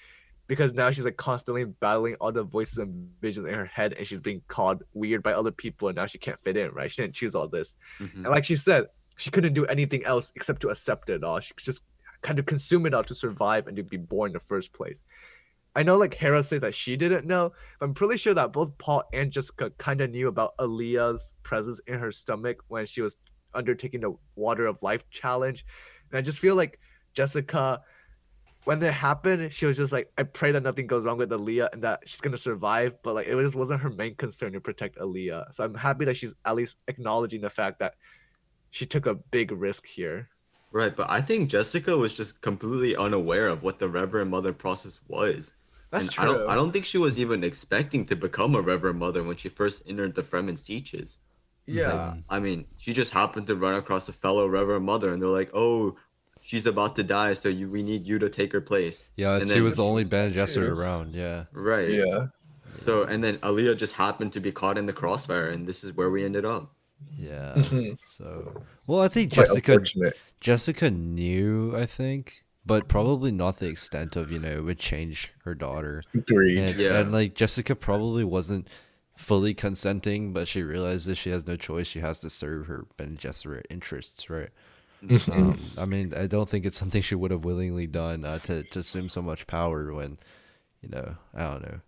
[0.46, 4.06] because now she's like constantly battling all the voices and visions in her head and
[4.06, 6.92] she's being called weird by other people and now she can't fit in, right?
[6.92, 7.76] She didn't choose all this.
[7.98, 8.14] Mhm.
[8.14, 11.40] And like she said, she couldn't do anything else except to accept it all.
[11.40, 11.84] She could just
[12.20, 15.02] kind of consume it all to survive and to be born in the first place.
[15.74, 18.76] I know like Harah said that she didn't know, but I'm pretty sure that both
[18.78, 23.16] Paul and Jessica kind of knew about Alia's presence in her stomach when she was
[23.54, 25.64] undertaking the Water of Life challenge.
[26.10, 26.78] And I just feel like
[27.14, 27.80] Jessica,
[28.64, 31.68] when it happened, she was just like, I pray that nothing goes wrong with Alia
[31.72, 32.94] and that she's gonna survive.
[33.02, 35.46] But like it just wasn't her main concern to protect Alia.
[35.52, 37.94] So I'm happy that she's at least acknowledging the fact that
[38.70, 40.28] she took a big risk here.
[40.70, 45.00] Right, but I think Jessica was just completely unaware of what the Reverend Mother process
[45.08, 45.54] was.
[45.90, 46.24] That's and true.
[46.24, 49.36] I don't, I don't think she was even expecting to become a Reverend Mother when
[49.36, 51.18] she first entered the Fremen sietches.
[51.68, 52.14] Yeah.
[52.28, 55.50] I mean, she just happened to run across a fellow Reverend Mother, and they're like,
[55.54, 55.96] "Oh,
[56.40, 59.44] she's about to die, so you, we need you to take her place." Yeah, And
[59.44, 60.74] she then- was the only She's Bene Gesserit too.
[60.74, 61.14] around.
[61.14, 61.44] Yeah.
[61.52, 61.90] Right.
[61.90, 62.26] Yeah.
[62.74, 65.92] So, and then Alia just happened to be caught in the crossfire, and this is
[65.92, 66.72] where we ended up.
[67.16, 67.54] Yeah.
[67.56, 67.98] Mhm.
[68.00, 70.12] So, well, I think Quite Jessica.
[70.40, 75.32] Jessica knew, I think, but probably not the extent of you know it would change
[75.44, 76.02] her daughter.
[76.14, 76.58] Agreed.
[76.58, 76.98] And, Yeah.
[77.00, 78.68] and like Jessica probably wasn't
[79.18, 81.88] fully consenting, but she realizes she has no choice.
[81.88, 84.50] She has to serve her Bene Gesserit interests, right?
[85.04, 85.32] Mm-hmm.
[85.32, 88.62] Um, I mean, I don't think it's something she would have willingly done uh, to
[88.62, 90.18] to assume so much power when,
[90.82, 91.80] you know, I don't know.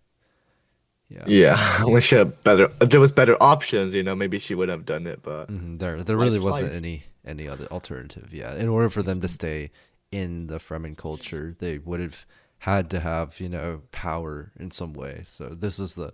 [1.09, 1.23] Yeah.
[1.27, 4.69] Yeah, when she had better, if there was better options, you know, maybe she would
[4.69, 5.21] have done it.
[5.23, 6.77] But Mhm, There, there really wasn't life.
[6.77, 8.33] any any other alternative.
[8.33, 9.71] Yeah, in order for them to stay
[10.11, 12.25] in the Fremen culture, they would have
[12.61, 15.23] had to have you know power in some way.
[15.25, 16.13] So this was the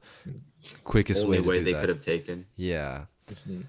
[0.83, 1.79] quickest Only way to way do they that.
[1.81, 2.45] could have taken.
[2.55, 3.05] Yeah,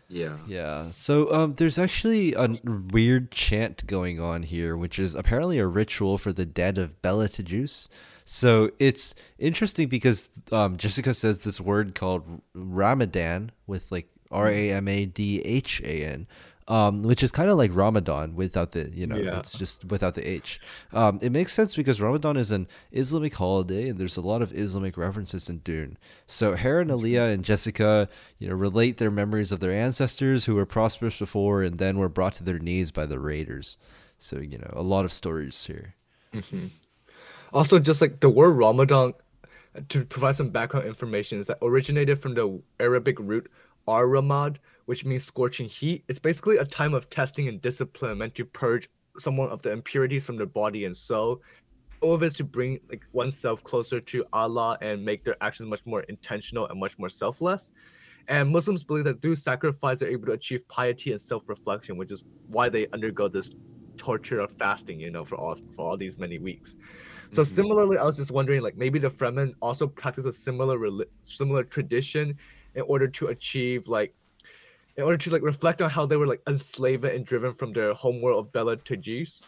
[0.09, 0.37] Yeah.
[0.47, 0.91] yeah.
[0.91, 6.19] So um, there's actually a weird chant going on here, which is apparently a ritual
[6.19, 7.89] for the dead of Bela Tegeuse.
[8.25, 14.71] So it's interesting because um, Jessica says this word called Ramadan with like R A
[14.73, 16.27] M A D H A N,
[16.69, 19.39] um, which is kind of like Ramadan without the you know Yeah.
[19.39, 20.61] it's just without the H.
[20.93, 24.53] Um, it makes sense because Ramadan is an Islamic holiday and there's a lot of
[24.53, 25.97] Islamic references in Dune.
[26.27, 30.55] So Harah and Alia and Jessica, you know, relate their memories of their ancestors who
[30.55, 33.77] were prosperous before and then were brought to their knees by the raiders.
[34.19, 35.95] So you know, a lot of stories here.
[37.53, 39.15] also, just like the word Ramadan,
[39.89, 43.51] to provide some background information, is that originated from the Arabic root
[43.87, 44.57] ar-ramad,
[44.89, 46.03] which means scorching heat.
[46.09, 50.25] It's basically a time of testing and discipline meant to purge someone of the impurities
[50.25, 51.43] from their body and soul.
[52.01, 55.69] All of it is to bring like oneself closer to Allah and make their actions
[55.69, 57.71] much more intentional and much more selfless.
[58.29, 62.25] And Muslims believe that through sacrifice they're able to achieve piety and self-reflection, which is
[62.47, 63.51] why they undergo this
[63.99, 66.77] torture of fasting, you know, for all for all these many weeks.
[67.31, 67.47] So Mhm.
[67.47, 70.79] similarly, I was just wondering, like maybe the Fremen also practice a similar
[71.25, 72.39] similar tradition
[72.75, 74.15] in order to achieve like,
[74.99, 77.95] in order to like reflect on how they were like enslaved and driven from their
[77.95, 79.41] homeworld of Bela Tegeuse.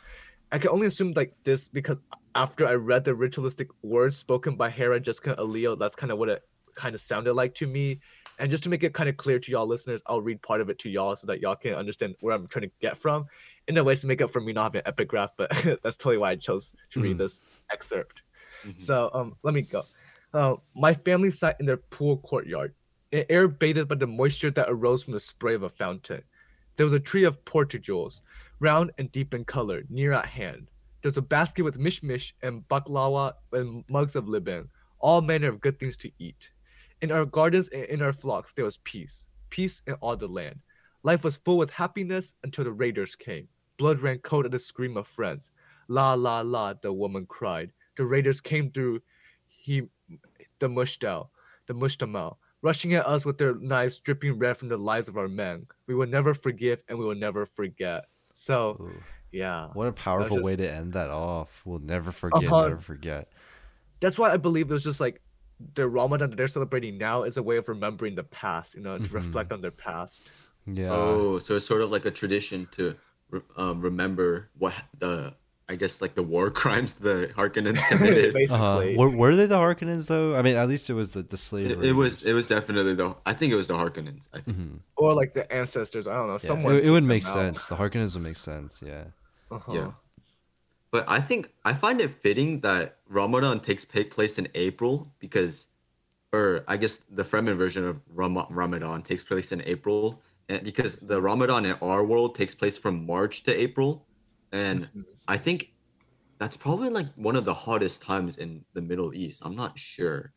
[0.53, 2.01] I can only assume like this because
[2.37, 6.29] after I read the ritualistic words spoken by Harah, Jessica, Leo, that's kind of what
[6.29, 6.43] it
[6.77, 7.99] kind of sounded like to me.
[8.39, 10.71] And just to make it kind of clear to y'all listeners, I'll read part of
[10.71, 13.27] it to y'all so that y'all can understand where I'm trying to get from.
[13.67, 15.51] In a way to make up for me not having an epigraph, but
[15.83, 17.19] that's totally why I chose to read Mhm.
[17.19, 17.41] this
[17.73, 18.23] excerpt.
[18.65, 18.81] Mhm.
[18.81, 19.83] So um, let me go.
[20.33, 22.73] Uh, my family sat in their pool courtyard,
[23.13, 26.23] air bathed by the moisture that arose from the spray of a fountain.
[26.77, 28.23] There was a tree of portugals,
[28.61, 30.69] round and deep in color, near at hand.
[31.03, 34.69] There was a basket with mishmish and baklava and mugs of liban,
[34.99, 36.51] all manner of good things to eat.
[37.03, 40.61] In our gardens and in our flocks there was peace, peace in all the land.
[41.03, 43.49] Life was full with happiness until the raiders came.
[43.79, 45.51] Blood ran cold at the scream of friends.
[45.89, 47.73] La la la, the woman cried.
[47.97, 49.01] The raiders came through
[49.49, 49.89] he
[50.59, 51.31] the mushdal,
[51.67, 55.29] the mushtamal, rushing at us with their knives dripping red from the lives of our
[55.29, 55.67] men.
[55.87, 58.05] We will never forgive and we will never forget.
[58.35, 59.69] So Ooh, yeah.
[59.73, 61.63] what a powerful just- way to end that off.
[61.65, 62.69] We'll never forget, Uh-huh.
[62.69, 63.29] never forget.
[64.01, 65.21] that's why I believe it was just like
[65.75, 68.97] the Ramadan that they're celebrating now is a way of remembering the past, you know,
[68.97, 69.13] to Mhm.
[69.13, 70.31] reflect on their past.
[70.67, 70.89] Yeah.
[70.91, 72.97] Oh, so it's sort of like a tradition to
[73.57, 75.35] um, remember what the
[75.71, 78.35] I guess like the war crimes the Harkonnens committed.
[78.51, 78.79] Uh-huh.
[78.79, 80.37] Basically, Were, were they the Harkonnens though?
[80.37, 81.71] I mean, at least it was the the slave.
[81.71, 84.25] it, it was it was definitely the I think it was the Harkonnens.
[84.35, 84.59] I think.
[84.59, 84.79] Mhm.
[84.97, 86.07] or like the ancestors.
[86.09, 86.35] I don't know.
[86.43, 86.75] Yeah, Someone.
[86.77, 87.35] it, it would make out.
[87.35, 87.67] sense.
[87.67, 88.83] The Harkonnens would make sense.
[88.85, 89.05] Yeah.
[89.51, 89.73] Uh-huh.
[89.73, 89.91] Yeah.
[90.91, 95.69] But I think I find it fitting that Ramadan takes place in April because,
[96.33, 100.97] or I guess the Fremen version of Ram- Ramadan takes place in April, and because
[100.97, 104.05] the Ramadan in our world takes place from March to April,
[104.51, 105.05] and Mhm.
[105.31, 105.71] I think
[106.39, 109.43] that's probably like one of the hottest times in the Middle East.
[109.45, 110.33] I'm not sure.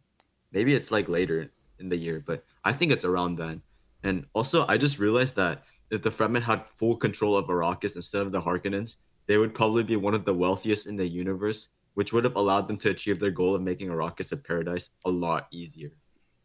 [0.52, 3.64] Maybe it's like later in the year, but I think it's around then.
[4.04, 8.22] And also, I just realized that if the Fremen had full control of Arrakis instead
[8.22, 12.14] of the Harkonnens, they would probably be one of the wealthiest in the universe, which
[12.14, 15.48] would have allowed them to achieve their goal of making Arrakis a paradise a lot
[15.52, 15.94] easier.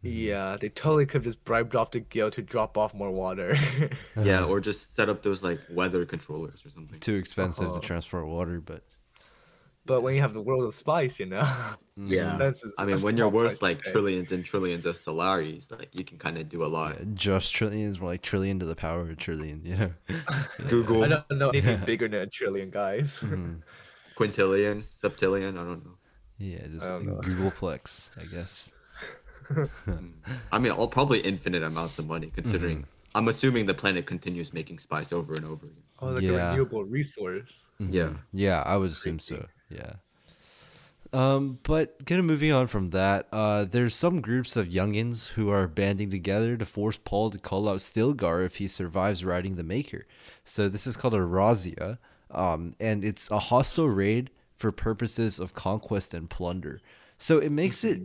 [0.02, 3.56] Yeah, they totally could have just bribed off the guild to drop off more water.
[4.20, 7.00] Yeah, or just set up those like weather controllers or something.
[7.00, 7.80] Too expensive Uh-huh.
[7.80, 8.82] to transport water, but
[9.86, 12.20] but when you have the world of spice, you know, mm, Yeah.
[12.30, 12.74] expenses.
[12.78, 13.90] I a mean, when you're worth like pay.
[13.90, 16.96] trillions and trillions of Solaris, like you can kind of do a lot.
[16.98, 19.64] yeah, just trillions, more like trillion to the power of a trillion.
[19.64, 19.92] You know.
[20.68, 23.18] Google, I don't know anything bigger than a trillion, guys.
[23.22, 23.62] Mhm.
[24.16, 25.98] quintillion, septillion, I don't know.
[26.38, 27.14] Yeah, just don't know.
[27.22, 28.72] googolplex, I guess.
[30.52, 32.90] I mean, all probably infinite amounts of money, considering Mm-hmm.
[33.14, 35.82] I'm assuming the planet continues making spice over and over again.
[36.00, 36.30] Oh, like Yeah.
[36.30, 37.64] a renewable resource.
[37.80, 38.04] Yeah.
[38.08, 38.18] Mhm.
[38.32, 39.46] Yeah, I would assume so.
[39.70, 39.94] Yeah.
[41.12, 45.48] Um, but kind of moving on from that, uh, there's some groups of youngins who
[45.48, 49.62] are banding together to force Paul to call out Stilgar if he survives riding the
[49.62, 50.04] Maker.
[50.44, 51.96] So this is called a razzia,
[52.30, 56.80] um, and it's a hostile raid for purposes of conquest and plunder.
[57.16, 58.02] So it makes it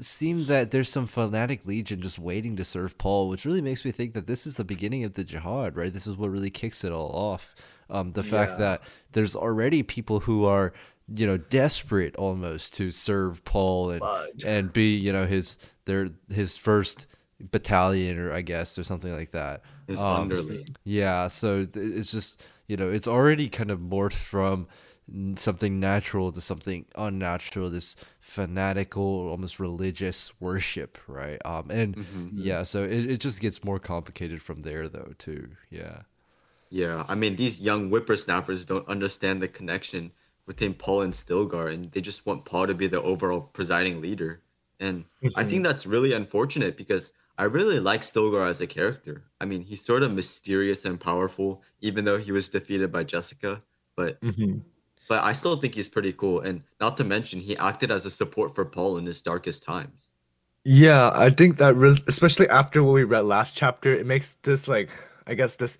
[0.00, 3.90] seem that there's some fanatic legion just waiting to serve Paul, which really makes me
[3.92, 5.92] think that this is the beginning of the jihad, right?
[5.92, 7.54] This is what really kicks it all off.
[7.88, 8.58] Um, the fact Yeah.
[8.58, 8.82] that
[9.12, 10.72] there's already people who are,
[11.14, 14.44] you know, desperate almost to serve Paul and Fudge.
[14.44, 17.06] and be, you know, his their his first
[17.40, 19.62] battalion or I guess or something like that.
[19.86, 20.66] His Um, underling.
[20.84, 24.66] yeah, so th- it's just you know it's already kind of morphed from
[25.36, 27.70] something natural to something unnatural.
[27.70, 31.38] This fanatical, almost religious worship, right?
[31.44, 32.32] Um, and Mhm.
[32.34, 35.56] yeah, so it, it just gets more complicated from there though too.
[35.70, 36.02] Yeah.
[36.70, 40.12] Yeah, I mean, these young whippersnappers don't understand the connection
[40.46, 44.42] between Paul and Stilgar, and they just want Paul to be the overall presiding leader.
[44.80, 49.24] And I think that's really unfortunate because I really like Stilgar as a character.
[49.40, 53.60] I mean, he's sort of mysterious and powerful, even though he was defeated by Jessica.
[53.96, 54.18] But
[55.08, 56.40] but I still think he's pretty cool.
[56.40, 60.10] And not to mention, he acted as a support for Paul in his darkest times.
[60.64, 64.66] Yeah, I think that re- especially after what we read last chapter, it makes this
[64.66, 64.90] like
[65.26, 65.78] I guess this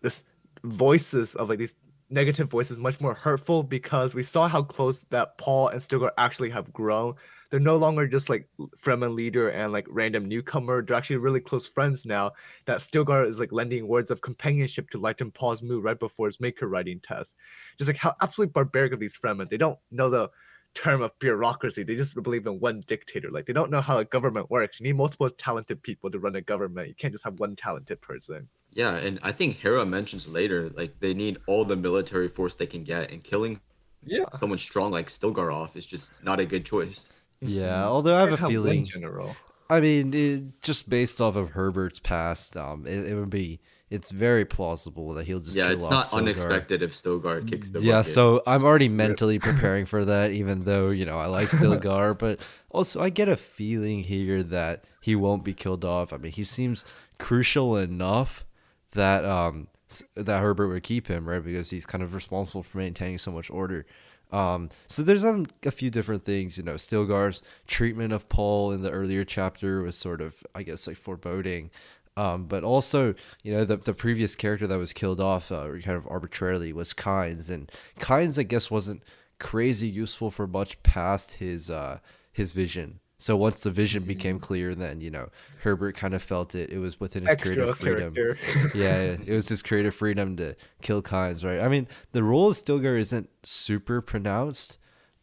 [0.00, 0.24] this
[0.64, 1.76] voices of like these
[2.10, 6.50] negative voices much more hurtful because we saw how close that Paul and Stilgar actually
[6.50, 7.14] have grown.
[7.50, 10.82] They're no longer just like Fremen leader and like random newcomer.
[10.82, 12.32] They're actually really close friends now.
[12.66, 16.40] That Stilgar is like lending words of companionship to lighten Paul's mood right before his
[16.40, 17.34] maker writing test.
[17.78, 19.48] Just like how absolutely barbaric of these Fremen.
[19.48, 20.30] They don't know the
[20.74, 21.82] term of bureaucracy.
[21.82, 23.30] They just believe in one dictator.
[23.30, 24.78] Like they don't know how a government works.
[24.78, 26.88] You need multiple talented people to run a government.
[26.88, 28.48] You can't just have one talented person.
[28.72, 32.66] Yeah, and I think Harah mentions later, like they need all the military force they
[32.66, 33.60] can get, and killing
[34.04, 34.24] Yeah.
[34.38, 37.06] someone strong like Stilgar off is just not a good choice.
[37.40, 37.84] Yeah.
[37.84, 39.34] Although I have a feeling, general.
[39.68, 44.12] I mean, it, just based off of Herbert's past, um, it, it would be it's
[44.12, 46.18] very plausible that he'll just yeah, kill it's off not Stilgar.
[46.18, 48.12] unexpected if Stilgar kicks the yeah, bucket.
[48.12, 52.38] so I'm already mentally preparing for that, even though you know I like Stilgar, but
[52.70, 56.12] also I get a feeling here that he won't be killed off.
[56.12, 56.84] I mean, he seems
[57.18, 58.44] crucial enough
[58.92, 59.68] that um
[60.14, 63.50] that Herbert would keep him right because he's kind of responsible for maintaining so much
[63.50, 63.86] order.
[64.32, 66.74] Um, so there's um, a few different things, you know.
[66.74, 71.70] Stilgar's treatment of Paul in the earlier chapter was sort of, I guess, like foreboding.
[72.16, 75.96] Um, but also, you know, the the previous character that was killed off uh, kind
[75.96, 79.04] of arbitrarily was Kynes, and Kynes, I guess, wasn't
[79.38, 82.00] crazy useful for much past his uh,
[82.32, 83.00] his vision.
[83.20, 85.28] So once the vision became clear, then you know
[85.62, 86.70] Herbert kind of felt it.
[86.70, 88.36] It was within his Extra creative freedom.
[88.74, 91.60] yeah, it was his creative freedom to kill Kynes, right?
[91.60, 94.78] I mean, the role of Stilgar isn't super pronounced,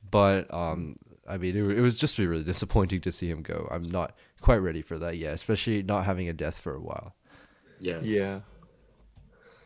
[0.09, 3.67] but um, I mean, it, it was just be really disappointing to see him go.
[3.71, 7.15] I'm not quite ready for that yet, especially not having a death for a while.
[7.79, 7.99] Yeah.
[8.03, 8.41] yeah.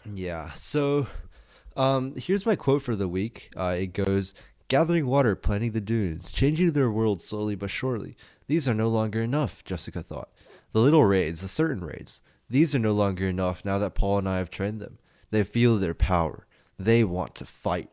[0.05, 0.53] Yeah.
[0.53, 1.07] So,
[1.75, 3.51] um, here's my quote for the week.
[3.57, 4.33] Uh, it goes:
[4.71, 8.15] "Gathering water, planting the dunes, changing their world slowly but surely.
[8.47, 10.29] These are no longer enough." Jessica thought.
[10.71, 14.29] The little raids, the certain raids, these are no longer enough now that Paul and
[14.29, 14.97] I have trained them.
[15.29, 16.47] They feel their power.
[16.79, 17.89] They want to fight.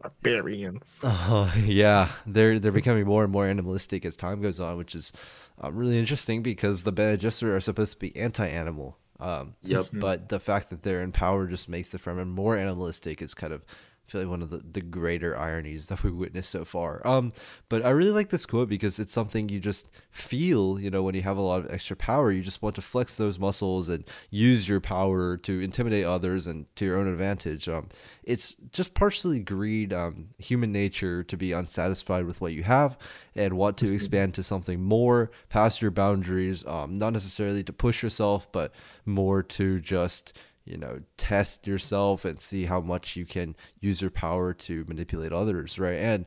[0.00, 1.00] Barbarians.
[1.04, 5.12] Uh, yeah, they're they're becoming more and more animalistic as time goes on, which is
[5.60, 8.98] um, really interesting because the Bene Gesserit are supposed to be anti-animal.
[9.20, 9.86] Um, Yep.
[9.92, 13.52] But the fact that they're in power just makes the Fremen more animalistic is kind
[13.52, 13.64] of
[14.06, 17.04] I feel like one of the, the greater ironies that we witnessed so far.
[17.06, 17.32] Um,
[17.70, 21.14] but I really like this quote because it's something you just feel, you know, when
[21.14, 24.04] you have a lot of extra power, you just want to flex those muscles and
[24.30, 27.66] use your power to intimidate others and to your own advantage.
[27.66, 27.88] Um,
[28.22, 32.98] it's just partially greed, um, human nature to be unsatisfied with what you have
[33.34, 38.02] and want to expand to something more past your boundaries, um, not necessarily to push
[38.02, 38.72] yourself, but
[39.06, 44.10] more to just you know test yourself and see how much you can use your
[44.10, 45.98] power to manipulate others right?
[45.98, 46.26] And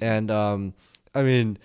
[0.00, 0.74] and um
[1.14, 1.58] i mean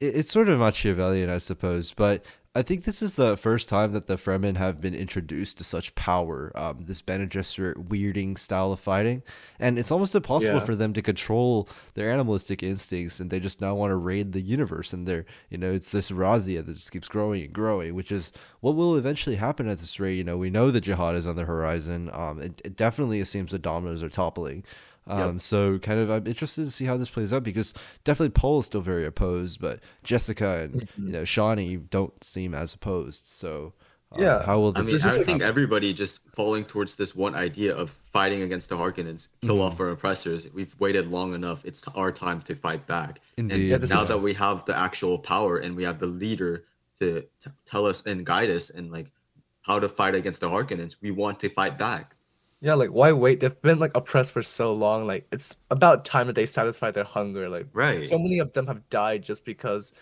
[0.00, 2.24] it, it's sort of machiavellian i suppose but
[2.56, 5.94] i think this is the first time that the fremen have been introduced to such
[5.94, 9.22] power um, this Bene Gesserit weirding style of fighting.
[9.58, 10.64] And it's almost impossible Yeah.
[10.64, 14.40] for them to control their animalistic instincts and they just now want to raid the
[14.40, 18.10] universe and they're you know it's this razzia that just keeps growing and growing which
[18.10, 20.14] is what will eventually happen at this rate.
[20.16, 22.10] You know we know the jihad is on the horizon.
[22.12, 24.64] Um it, it definitely seems the dominoes are toppling
[25.08, 25.40] um Yep.
[25.40, 27.72] so kind of i'm interested to see how this plays out because
[28.04, 32.74] definitely paul is still very opposed but jessica and you know Chani don't seem as
[32.74, 33.72] opposed so
[34.12, 34.42] uh, Yeah.
[34.44, 34.86] how will this?
[34.86, 38.42] I mean, just I like- think everybody just falling towards this one idea of fighting
[38.42, 40.46] against the Harkonnens, kill off our oppressors.
[40.54, 41.64] We've waited long enough.
[41.64, 43.18] It's our time to fight back.
[43.36, 43.72] Indeed.
[43.72, 46.64] And this now that we have the actual power and we have the leader
[47.00, 49.10] to t- tell us and guide us and like
[49.62, 52.14] how to fight against the Harkonnens, we want to fight back.
[52.60, 53.40] Yeah, like why wait?
[53.40, 55.06] They've been like oppressed for so long.
[55.06, 57.48] Like it's about time that they satisfy their hunger.
[57.48, 58.04] Like Right.
[58.04, 59.92] so many of them have died just because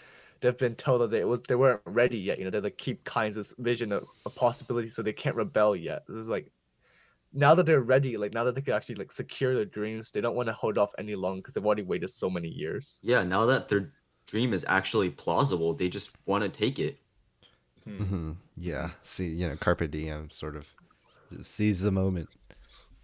[0.40, 2.38] they've been told that they was they weren't ready yet.
[2.38, 6.05] You know, they like keep Kynes' vision of a possibility, so they can't rebel yet.
[6.07, 6.53] This is like
[7.33, 10.21] now that they're ready, like now that they can actually like secure their dreams, they
[10.23, 13.01] don't want to hold off any longer because they've already waited so many years.
[13.03, 13.93] Yeah, now that their
[14.27, 16.99] dream is actually plausible, they just want to take it.
[17.87, 20.75] mm-hmm yeah see you know carpe diem sort of
[21.43, 22.29] seize the moment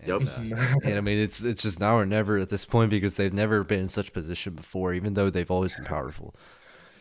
[0.06, 0.22] Yup.
[0.36, 3.16] and, uh, and I mean, it's it's just now or never at this point because
[3.16, 6.34] they've never been in such position before, even though they've always been powerful.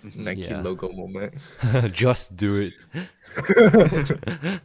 [0.15, 0.61] Nike Yeah.
[0.61, 1.33] logo moment.
[1.91, 2.73] just do it.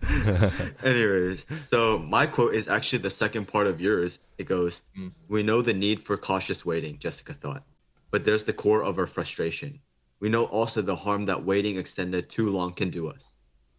[0.82, 4.18] Anyways, so my quote is actually the second part of yours.
[4.38, 5.12] It goes, Mm.
[5.28, 7.64] We know the need for cautious waiting, Jessica thought.
[8.10, 9.80] But there's the core of our frustration.
[10.20, 13.34] We know also the harm that waiting extended too long can do us.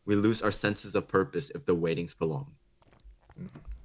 [0.05, 2.51] We lose our senses of purpose if the waiting's prolonged.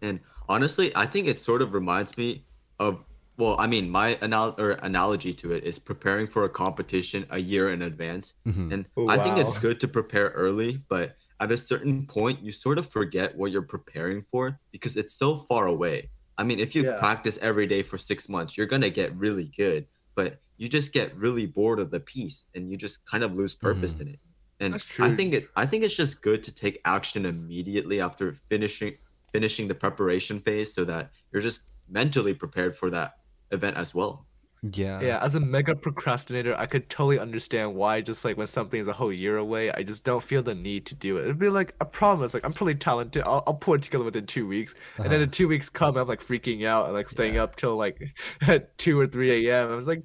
[0.02, 2.46] And honestly, I think it sort of reminds me
[2.78, 3.04] of
[3.38, 7.38] well, I mean, my anal- or analogy to it is preparing for a competition a
[7.38, 8.34] year in advance.
[8.46, 8.72] Mhm.
[8.72, 12.52] And Oh, I think it's good to prepare early, but at a certain point, you
[12.52, 16.10] sort of forget what you're preparing for because it's so far away.
[16.36, 16.98] I mean, if you Yeah.
[16.98, 21.16] practice every day for six months, you're gonna get really good, but you just get
[21.16, 24.20] really bored of the piece and you just kind of lose purpose in it.
[24.60, 28.98] And I think it I think it's just good to take action immediately after finishing
[29.32, 33.14] finishing the preparation phase so that you're just mentally prepared for that
[33.50, 34.26] event as well.
[34.62, 35.00] Yeah.
[35.00, 38.88] Yeah, as a mega procrastinator, I could totally understand why just like when something is
[38.88, 41.22] a whole year away, I just don't feel the need to do it.
[41.22, 43.22] It'd be like I promise, like I'm pretty talented.
[43.24, 44.74] I'll, I'll pull it together within two weeks.
[45.02, 45.24] And then Uh-huh.
[45.24, 47.42] the two weeks come, I'm like freaking out and like staying Yeah.
[47.42, 48.02] up till like
[48.42, 49.72] at two or three a.m.
[49.72, 50.02] I was like,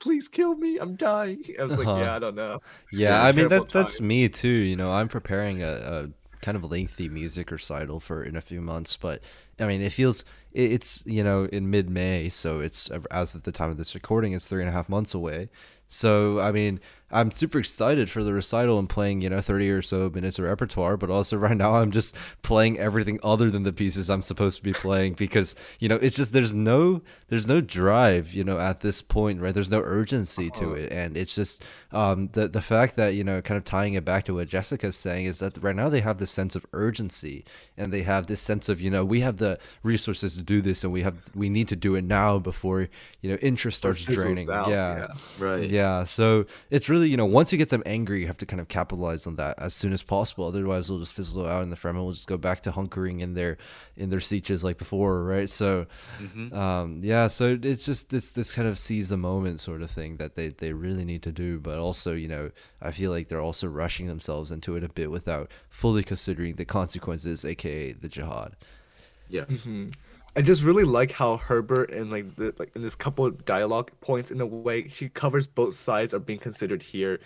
[0.00, 1.42] please kill me, I'm dying.
[1.60, 1.96] I was like, Uh-huh.
[1.96, 2.60] yeah, I don't know.
[2.92, 4.48] Yeah, Yeah, I mean terrible that that's me too.
[4.48, 6.08] You know, I'm preparing a, a
[6.40, 9.20] kind of lengthy music recital for in a few months, but
[9.58, 13.52] I mean it feels it's you know in mid May, so it's as of the
[13.52, 15.48] time of this recording, it's three and a half months away.
[15.88, 16.80] So I mean,
[17.10, 20.44] I'm super excited for the recital and playing you know 30 or so minutes of
[20.44, 24.58] repertoire, but also right now I'm just playing everything other than the pieces I'm supposed
[24.58, 28.58] to be playing because you know it's just there's no there's no drive you know
[28.58, 29.54] at this point right?
[29.54, 30.92] There's no urgency to it.
[30.92, 34.24] And it's just um the the fact that you know kind of tying it back
[34.26, 37.44] to what Jessica's saying is that right now they have this sense of urgency
[37.76, 40.84] and they have this sense of you know we have the resources to do this
[40.84, 42.88] and we have we need to do it now before
[43.20, 44.50] you know interest starts draining.
[44.50, 44.98] out, yeah.
[44.98, 45.06] Yeah.
[45.38, 45.70] Right.
[45.70, 48.60] yeah, so it's really you know once you get them angry, you have to kind
[48.60, 50.46] of capitalize on that as soon as possible.
[50.46, 53.34] Otherwise, they'll just fizzle out, and the Fremen will just go back to hunkering in
[53.34, 53.58] their
[53.96, 55.48] in their sietches like before, right?
[55.50, 55.86] So,
[56.52, 60.16] um, yeah, so it's just this this kind of seize the moment sort of thing
[60.16, 61.58] that they they really need to do.
[61.58, 65.10] But also, you know, I feel like they're also rushing themselves into it a bit
[65.10, 68.56] without fully considering the consequences, aka the jihad.
[69.28, 69.44] Yeah.
[70.36, 73.90] I just really like how Herbert and like the like in this couple of dialogue
[74.00, 77.18] points in a way she covers both sides are being considered here.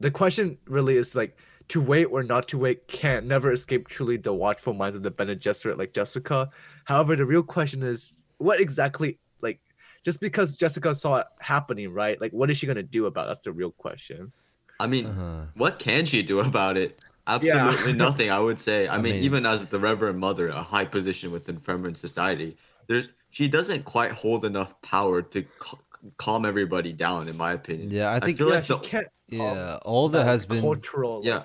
[0.00, 1.36] The question really is like
[1.68, 5.10] to wait or not to wait can't never escape truly the watchful minds of the
[5.10, 6.48] Bene Gesserit like Jessica.
[6.84, 9.60] However, the real question is what exactly like
[10.02, 12.18] just because Jessica saw it happening, right?
[12.20, 13.28] Like what is she gonna do about it?
[13.28, 14.32] That's the real question.
[14.80, 15.44] I mean, Uh-huh.
[15.54, 17.00] what can she do about it?
[17.26, 18.88] Absolutely nothing, I would say.
[18.88, 22.56] I, mean, mean- even as the Reverend Mother, a high position within Fremen society,
[22.86, 25.84] there's she doesn't quite hold enough power to cal-
[26.18, 27.90] calm everybody down, in my opinion.
[27.90, 31.22] Yeah, I think feel yeah, like she the, can't yeah, all that has been cultural
[31.24, 31.44] yeah,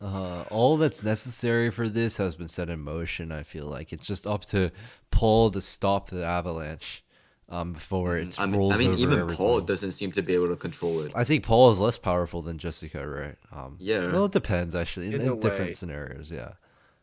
[0.00, 3.32] Uh, all that's necessary for this has been set in motion.
[3.32, 4.70] I feel like it's just up to
[5.10, 7.04] Paul to stop the avalanche
[7.52, 9.36] um, before it Mm, I mean, rolls I mean over even everything.
[9.36, 11.12] Paul doesn't seem to be able to control it.
[11.14, 13.36] I think Paul is less powerful than Jessica, right?
[13.52, 14.12] Um, Yeah.
[14.12, 15.72] Well, it depends actually in, In in different way.
[15.72, 16.30] scenarios.
[16.30, 16.52] Yeah.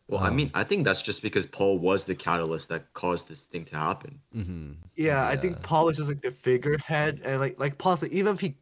[0.09, 3.43] Well, I mean, I think that's just because Paul was the catalyst that caused this
[3.43, 4.19] thing to happen.
[4.33, 8.11] hmm Yeah, I think Paul is just like the figurehead, and like like Paul said,
[8.11, 8.57] even if he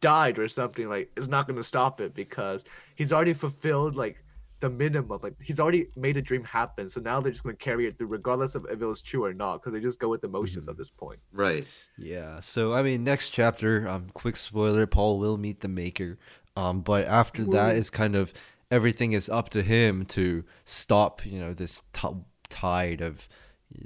[0.00, 2.64] died or something, like it's not gonna stop it because
[2.94, 4.22] he's already fulfilled like
[4.66, 5.20] the minimum.
[5.22, 6.88] Like he's already made a dream happen.
[6.88, 9.32] So now they're just gonna carry it through, regardless of if it was true or
[9.32, 11.20] not, because they just go with the motions at this point.
[11.32, 11.64] Right.
[11.96, 12.40] Yeah.
[12.40, 13.88] So I mean, next chapter.
[13.88, 16.18] Um, quick spoiler: Paul will meet the Maker.
[16.56, 17.78] Um, but after that Woo.
[17.78, 18.32] is kind of
[18.70, 21.24] everything is up to him to stop.
[21.24, 22.08] You know, this t-
[22.48, 23.28] tide of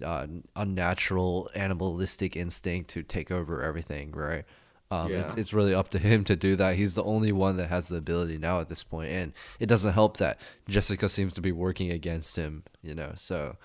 [0.03, 0.27] uh,
[0.57, 4.13] unnatural animalistic instinct to take over everything.
[4.13, 4.45] Right.
[4.93, 5.41] Um, it's, Yeah.
[5.41, 6.75] it's really up to him to do that.
[6.77, 9.93] He's the only one that has the ability now at this point, and it doesn't
[9.93, 10.39] help that
[10.69, 12.65] Jessica seems to be working against him.
[12.83, 13.57] You know, so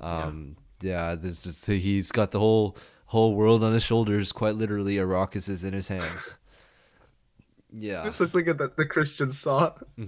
[0.00, 2.76] um, yeah, there's just he's got the whole
[3.06, 4.32] whole world on his shoulders.
[4.32, 6.36] Quite literally, Arrakis is in his hands.
[7.72, 9.72] Yeah, It's just like the, the Christian saw.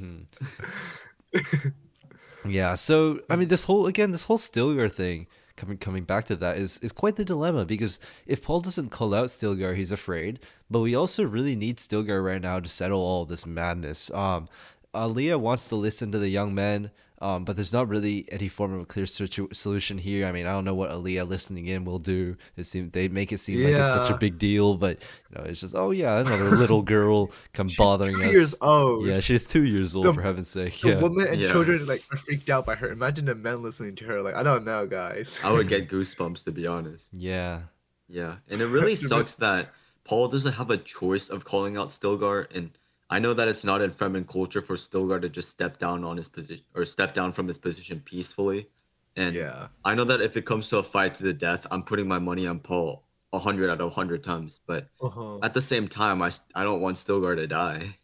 [2.45, 2.75] yeah.
[2.75, 5.27] So I mean, this whole again, this whole Stilgar thing.
[5.57, 9.15] Coming coming back to that is is quite the dilemma because if Paul doesn't call
[9.15, 10.41] out Stilgar, he's afraid.
[10.71, 14.11] But we also really need Stilgar right now to settle all this madness.
[14.13, 14.49] Um,
[14.95, 16.91] Alia wants to listen to the young men,
[17.23, 20.27] um, but there's not really any form of a clear situ- solution here.
[20.27, 22.37] I mean, I don't know what Alia listening in will do.
[22.57, 24.99] It seem they make it seem like it's such a big deal, but
[25.31, 28.33] you know, it's just oh yeah, another little girl come bothering Two us.
[28.33, 29.07] years old.
[29.07, 30.81] Yeah, she's two years old The- for heaven's sake.
[30.81, 31.01] The Yeah.
[31.01, 31.53] woman and Yeah.
[31.53, 32.91] children like are freaked out by her.
[32.91, 34.21] Imagine the men listening to her.
[34.21, 35.39] Like I don't know, guys.
[35.45, 37.07] I would get goosebumps to be honest.
[37.13, 37.61] Yeah.
[38.09, 39.69] Yeah, and it really sucks that
[40.05, 42.71] Paul doesn't have a choice of calling out Stilgar, and
[43.13, 46.17] I know that it's not in Fremen culture for Stilgar to just step down on
[46.17, 48.69] his position or step down from his position peacefully.
[49.17, 49.67] And yeah.
[49.85, 52.19] I know that if it comes to a fight to the death, I'm putting my
[52.19, 53.05] money on Paul
[53.35, 54.61] a hundred out of hundred times.
[54.67, 55.41] But Uh-huh.
[55.43, 57.99] at the same time, I, I don't want Stilgar to die.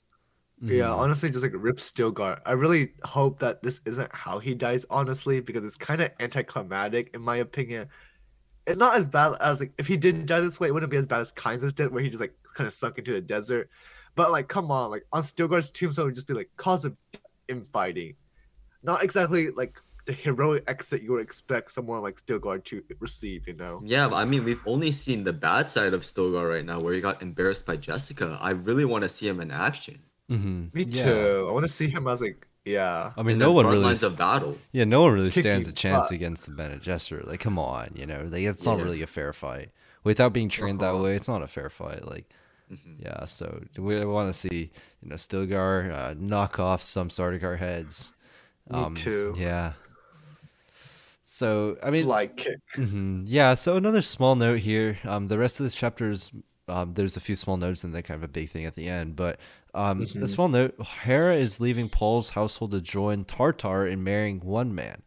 [0.60, 0.98] Yeah, Mhm.
[0.98, 2.40] honestly, just like Rip Stilgar.
[2.44, 7.14] I really hope that this isn't how he dies, honestly, because it's kind of anticlimactic
[7.14, 7.88] in my opinion.
[8.66, 10.98] It's not as bad as like if he did die this way, it wouldn't be
[10.98, 13.70] as bad as Kynes's did, where he just like kind of sunk into the desert.
[14.18, 16.96] But like, come on, like on Stilgar's tombstone would just be like cause of
[17.48, 18.14] infighting,
[18.82, 23.46] not exactly like the heroic exit you would expect someone like Stilgar to receive.
[23.46, 23.80] You know?
[23.84, 26.94] Yeah, but I mean, we've only seen the bad side of Stilgar right now, where
[26.94, 28.36] he got embarrassed by Jessica.
[28.40, 30.00] I really want to see him in action.
[30.30, 30.74] Mhm.
[30.74, 31.04] Me Yeah.
[31.04, 31.46] too.
[31.48, 33.12] I want to see him as like, yeah.
[33.16, 33.78] I mean, in no one really.
[33.78, 34.58] lines st- of battle.
[34.72, 36.16] Yeah, no one really Kicking stands a chance butt.
[36.16, 37.26] against the Bene Gesserit.
[37.26, 38.84] Like, come on, you know, like it's not Yeah.
[38.84, 39.70] really a fair fight.
[40.04, 41.04] Without being trained that Uh-huh.
[41.04, 42.04] way, it's not a fair fight.
[42.06, 42.26] Like,
[42.72, 42.96] Mhm.
[42.98, 43.24] yeah.
[43.24, 44.70] So we want to see,
[45.02, 48.12] you know, Stilgar uh, knock off some Sardaukar heads.
[48.70, 49.34] Me too.
[49.38, 49.72] Yeah.
[51.24, 52.58] So I mean, Fly kick.
[52.74, 53.54] hmm Yeah.
[53.54, 54.98] So another small note here.
[55.04, 56.30] Um, the rest of this chapter is
[56.68, 58.88] um, there's a few small notes and then kind of a big thing at the
[58.88, 59.16] end.
[59.16, 59.38] But
[59.74, 60.20] um, Mhm.
[60.20, 65.02] the small note: Harah is leaving Paul's household to join Tharthar in marrying one man.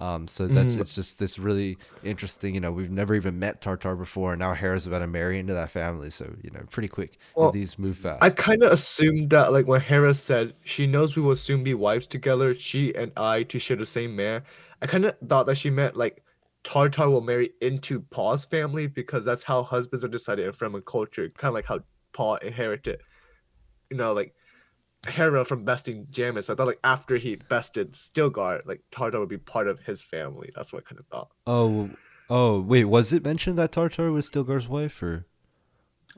[0.00, 0.80] Um, so that's Mhm.
[0.80, 2.54] it's just this really interesting.
[2.54, 5.54] You know, we've never even met Tharthar before, and now Harah's about to marry into
[5.54, 6.10] that family.
[6.10, 7.18] So you know, pretty quick.
[7.34, 8.20] Well, these move fast.
[8.20, 11.74] I kind of assumed that, like when Harah said she knows we will soon be
[11.74, 14.44] wives together, she and I to share the same man.
[14.82, 16.24] I kind of thought that she meant like
[16.64, 21.30] Tharthar will marry into Paul's family because that's how husbands are decided in Fremen culture,
[21.30, 21.80] kind of like how
[22.12, 23.02] Paul inherited,
[23.90, 24.34] you know, like
[25.04, 26.44] Harah from besting Jamis.
[26.44, 30.02] So I thought like after he bested Stilgar, like Tharthar would be part of his
[30.02, 30.50] family.
[30.54, 31.30] That's what I kind of thought.
[31.46, 31.90] oh,
[32.28, 35.26] oh, wait, was it mentioned that Tharthar was Stilgar's wife, or?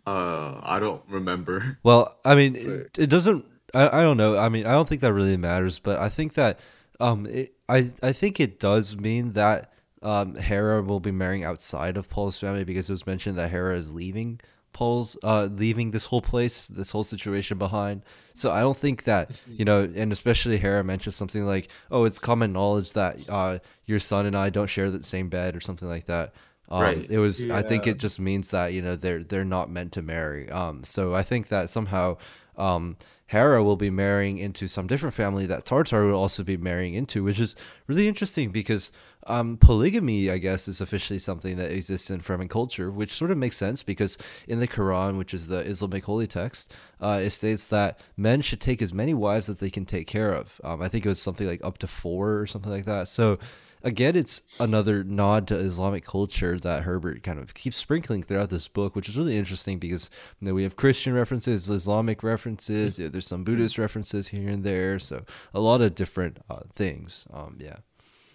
[0.07, 1.79] Uh, I don't remember.
[1.85, 3.45] Well, I mean, it, it doesn't.
[3.75, 4.37] I, I don't know.
[4.37, 6.59] I mean, I don't think that really matters, but I think that
[7.01, 9.73] um, it, I I think it does mean that
[10.03, 13.77] um, Harah will be marrying outside of Paul's family because it was mentioned that Harah
[13.77, 14.41] is leaving
[14.73, 18.05] Paul's uh leaving this whole place, this whole situation behind.
[18.35, 22.19] So I don't think that you know, and especially Harah mentioned something like, "Oh, it's
[22.19, 25.89] common knowledge that uh your son and I don't share the same bed" or something
[25.89, 26.33] like that.
[26.71, 27.07] Um, Right.
[27.11, 27.45] It was.
[27.51, 30.51] I think it just means that you know they're they're not meant to marry.
[30.51, 30.85] Um.
[30.85, 32.17] So I think that somehow,
[32.57, 32.97] um,
[33.31, 37.23] Harah will be marrying into some different family that Tharthar will also be marrying into,
[37.25, 37.57] which is
[37.87, 38.91] really interesting because
[39.27, 43.39] um, polygamy, I guess, is officially something that exists in Fremen culture, which sort of
[43.39, 44.19] makes sense because
[44.49, 48.61] in the Quran, which is the Islamic holy text, uh, it states that men should
[48.61, 50.61] take as many wives as they can take care of.
[50.65, 53.09] Um, I think it was something like up to four or something like that.
[53.09, 53.39] So
[53.83, 58.69] again, it's another nod to Islamic culture that Herbert kind of keeps sprinkling throughout this
[58.69, 60.11] book, which is really interesting because
[60.41, 64.65] you know, we have Christian references, Islamic references, yeah, there's some Buddhist references here and
[64.65, 67.27] there, so a lot of different uh, things.
[67.33, 67.79] Um, yeah.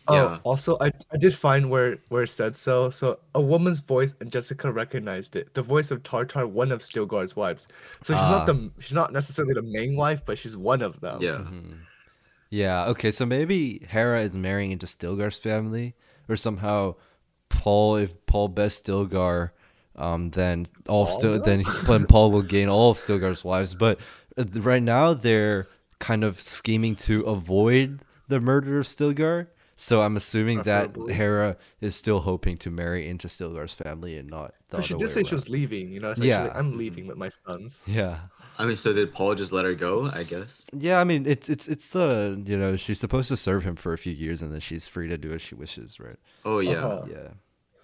[0.09, 0.37] Yeah.
[0.37, 2.89] Oh, also, I, I did find where where it said so.
[2.89, 5.53] So a woman's voice, and Jessica recognized it.
[5.53, 7.67] The voice of Tharthar, one of Stilgar's wives.
[8.03, 8.29] So she's Ah.
[8.37, 11.21] not the she's not necessarily the main wife, but she's one of them.
[11.21, 11.31] Yeah.
[11.39, 11.77] Mhm.
[12.49, 12.85] Yeah.
[12.87, 13.11] Okay.
[13.11, 15.95] So maybe Harah is marrying into Stilgar's family,
[16.29, 16.95] or somehow
[17.49, 19.51] Paul, if Paul best Stilgar,
[19.95, 21.39] um, then all of Paul Stil, will?
[21.41, 23.75] then then Paul will gain all of Stilgar's wives.
[23.75, 23.99] But
[24.37, 25.67] uh, right now they're
[25.99, 29.47] kind of scheming to avoid the murder of Stilgar.
[29.79, 34.55] So I'm assuming that Harah is still hoping to marry into Stilgar's family and not
[34.69, 35.89] the she did way say she was leaving.
[35.91, 36.43] You know, it's like, Yeah.
[36.45, 37.83] like, I'm leaving with my sons.
[37.85, 38.17] Yeah.
[38.57, 40.09] I mean, so did Paul just let her go?
[40.11, 40.65] I guess.
[40.73, 43.93] Yeah, I mean it's it's it's the you know she's supposed to serve him for
[43.93, 46.17] a few years and then she's free to do as she wishes, right?
[46.43, 47.05] Oh yeah, Uh-huh.
[47.07, 47.27] Yeah.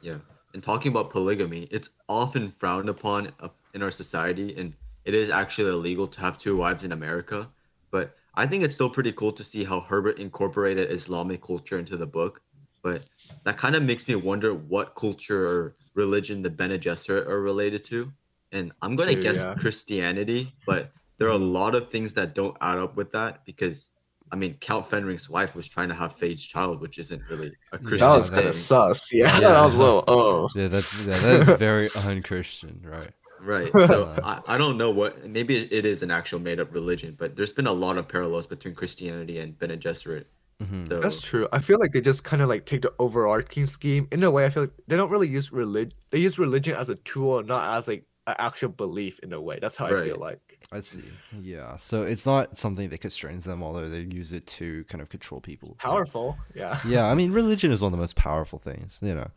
[0.01, 0.17] yeah.
[0.53, 4.73] And talking about polygamy, it's often frowned upon uh, in our society, and
[5.05, 7.49] it is actually illegal to have two wives in America.
[7.91, 11.97] But I think it's still pretty cool to see how Herbert incorporated Islamic culture into
[11.97, 12.41] the book.
[12.81, 13.03] But
[13.43, 17.85] that kind of makes me wonder what culture or religion the Bene Gesserit are related
[17.85, 18.11] to.
[18.51, 19.55] And I'm gonna guess yeah.
[19.55, 21.53] Christianity, but there are a mm-hmm.
[21.53, 23.89] lot of things that don't add up with that because
[24.31, 27.77] I mean Count Fenring's wife was trying to have Feyd's child, which isn't really a
[27.77, 27.85] mm.
[27.85, 29.09] Christian oh, That was kind of sus.
[29.13, 29.49] Yeah, Yeah.
[29.53, 30.03] that was a little.
[30.07, 33.11] Oh, Yeah, that's yeah, that is very unchristian, right?
[33.43, 33.71] Right.
[33.87, 37.35] So I, I don't know what maybe it is an actual made up religion, but
[37.35, 40.25] there's been a lot of parallels between Christianity and Bene Gesserit.
[40.61, 40.87] Mhm.
[40.87, 41.47] So that's true.
[41.51, 44.07] I feel like they just kind of like take the overarching scheme.
[44.11, 45.93] In a way, I feel like they don't really use religion.
[46.11, 49.19] They use religion as a tool, not as like an actual belief.
[49.19, 50.59] In a way, that's how I feel like.
[50.71, 51.03] I see.
[51.41, 51.75] Yeah.
[51.77, 55.41] So it's not something that constrains them, although they use it to kind of control
[55.41, 55.75] people.
[55.79, 56.37] Powerful.
[56.55, 56.79] Yeah.
[56.87, 59.29] Yeah, I mean religion is one of the most powerful things, you know.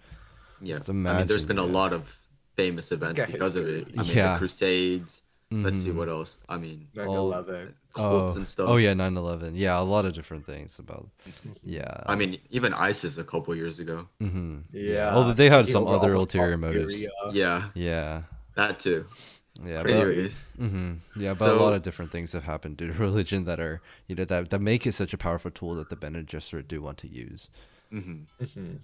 [0.60, 2.16] yeah, Just I mean, there's imagine, been a lot of
[2.56, 3.88] famous events Yeah, because of it.
[3.96, 4.32] I mean, Yeah.
[4.32, 5.22] the Crusades.
[5.52, 5.94] Let's see Mhm.
[5.94, 6.38] what else.
[6.48, 7.74] I mean, 9/11.
[7.94, 8.68] cults Oh, and stuff.
[8.68, 9.54] oh yeah, 9/11.
[9.54, 11.08] Yeah, a lot of different things about.
[11.62, 12.02] Yeah.
[12.06, 14.08] I mean, even ISIS a couple years ago.
[14.20, 15.14] hmm Yeah.
[15.14, 16.94] Although they had some other ulterior South motives.
[16.94, 17.10] Korea.
[17.32, 18.22] Yeah, Yeah.
[18.56, 19.06] that too.
[19.64, 19.82] Yeah.
[19.82, 22.92] But But, anyways, hmm Yeah, but a lot of different things have happened due to
[23.08, 25.96] religion that are you know that that make it such a powerful tool that the
[25.96, 27.48] Bene Gesserit do want to use.
[27.92, 28.26] mhm.
[28.42, 28.80] Mhm.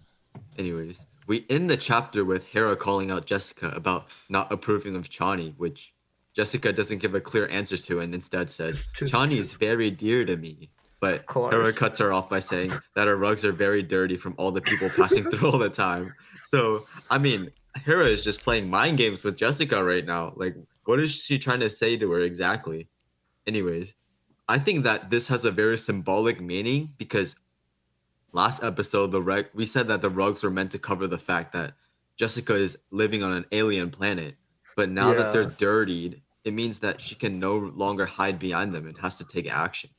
[0.57, 5.55] anyways, we end the chapter with Harah calling out Jessica about not approving of Chani,
[5.57, 5.93] which
[6.35, 10.37] Jessica doesn't give a clear answer to and instead says, Chani is very dear to
[10.37, 10.71] me.
[11.01, 11.27] But.
[11.27, 14.61] Harah cuts her off by saying that her rugs are very dirty from all the
[14.61, 16.15] people passing through all the time.
[16.47, 20.33] So, I mean, Harah is just playing mind games with Jessica right now.
[20.37, 22.89] Like, what is she trying to say to her exactly?
[23.47, 23.95] Anyways,
[24.49, 27.37] I think that this has a very symbolic meaning because
[28.33, 31.53] last episode the rug we said that the rugs were meant to cover the fact
[31.53, 31.75] that
[32.17, 34.37] Jessica is living on an alien planet.
[34.77, 38.87] But now that they're dirtied, it means that she can no longer hide behind them
[38.87, 39.91] and has to take action.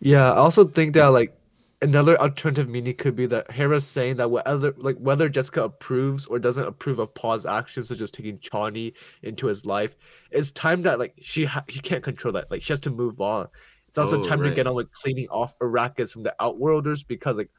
[0.00, 1.36] Yeah, I also think that like
[1.80, 6.38] another alternative meaning could be that Harah's saying that whether like whether Jessica approves or
[6.38, 9.96] doesn't approve of Paul's actions, such as taking Chani into his life,
[10.30, 12.50] it's time that like she ha- she can't control that.
[12.50, 13.48] Like she has to move on.
[13.94, 17.38] It's also Oh, time to get on with cleaning off Arrakis from the Outworlders because
[17.38, 17.50] like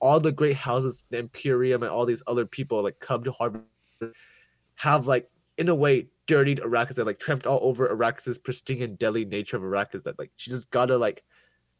[0.00, 3.64] all the great houses, the Imperium, and all these other people like come to Harvard,
[4.76, 8.98] have like in a way dirtied Arrakis that like tramped all over Arrakis's pristine and
[8.98, 11.24] deadly nature of Arrakis that like she just gotta like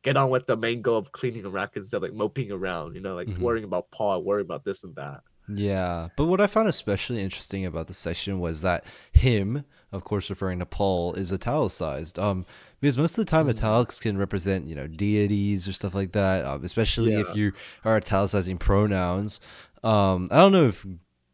[0.05, 3.03] get on with the main goal of cleaning Arrakis instead of like moping around, you
[3.03, 3.35] know, like Mhm.
[3.39, 5.23] worrying about Paul, worrying about this and that.
[5.47, 10.31] Yeah, but what I found especially interesting about the section was that him, of course,
[10.31, 12.19] referring to Paul, is italicized.
[12.19, 12.47] Um,
[12.85, 13.51] because most of the time, Mhm.
[13.57, 16.45] italics can represent you know deities or stuff like that.
[16.45, 19.41] Um, especially if you are italicizing pronouns.
[19.83, 20.87] Um, I don't know if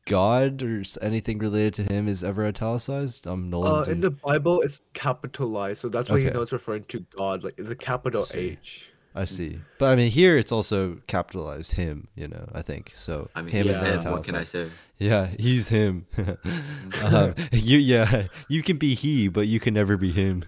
[0.07, 3.27] God or anything related to him is ever italicized.
[3.27, 3.89] Um, Nolan.
[3.89, 6.35] Uh, in the Bible, it's capitalized, so that's why you Okay.
[6.35, 8.51] know it's referring to God, like it's a capital see.
[8.61, 8.87] H.
[9.13, 12.07] I see, but I mean here it's also capitalized him.
[12.15, 13.29] You know, I think so.
[13.35, 14.01] I mean, him he's is yeah.
[14.03, 14.13] him.
[14.13, 14.69] What can I say?
[14.99, 16.07] Yeah, he's him.
[17.03, 20.45] um, you yeah, you can be he, but you can never be him.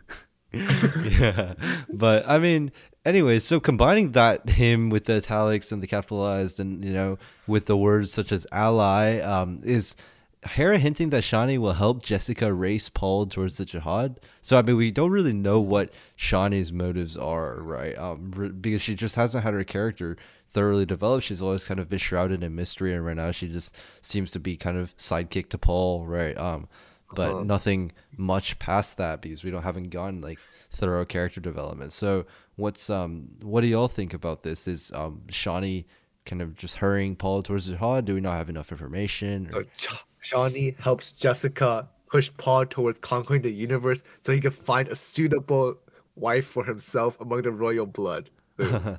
[1.04, 1.54] yeah,
[1.92, 2.72] but I mean,
[3.04, 7.66] anyway, so combining that him with the italics and the capitalized, and you know, with
[7.66, 9.96] the words such as ally, um, is
[10.44, 14.18] Harah hinting that Chani will help Jessica race Paul towards the jihad.
[14.40, 17.96] So I mean, we don't really know what Chani's motives are, right?
[17.96, 20.16] Um, r- because she just hasn't had her character
[20.50, 21.24] thoroughly developed.
[21.24, 24.40] She's always kind of been shrouded in mystery, and right now she just seems to
[24.40, 26.36] be kind of sidekick to Paul, right?
[26.36, 26.68] Um,
[27.14, 27.44] but Uh-huh.
[27.44, 30.38] nothing much past that because we don't haven't gotten like
[30.70, 31.92] thorough character development.
[31.92, 34.66] So what's um what do y'all think about this?
[34.68, 35.84] Is um Chani
[36.24, 38.04] kind of just hurrying Paul towards the jihad?
[38.04, 39.48] Do we not have enough information?
[39.50, 39.64] So Or...
[39.76, 44.94] Sh- Chani helps Jessica push Paul towards conquering the universe so he can find a
[44.94, 45.76] suitable
[46.14, 48.30] wife for himself among the royal blood.
[48.58, 48.98] wow.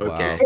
[0.00, 0.40] Okay.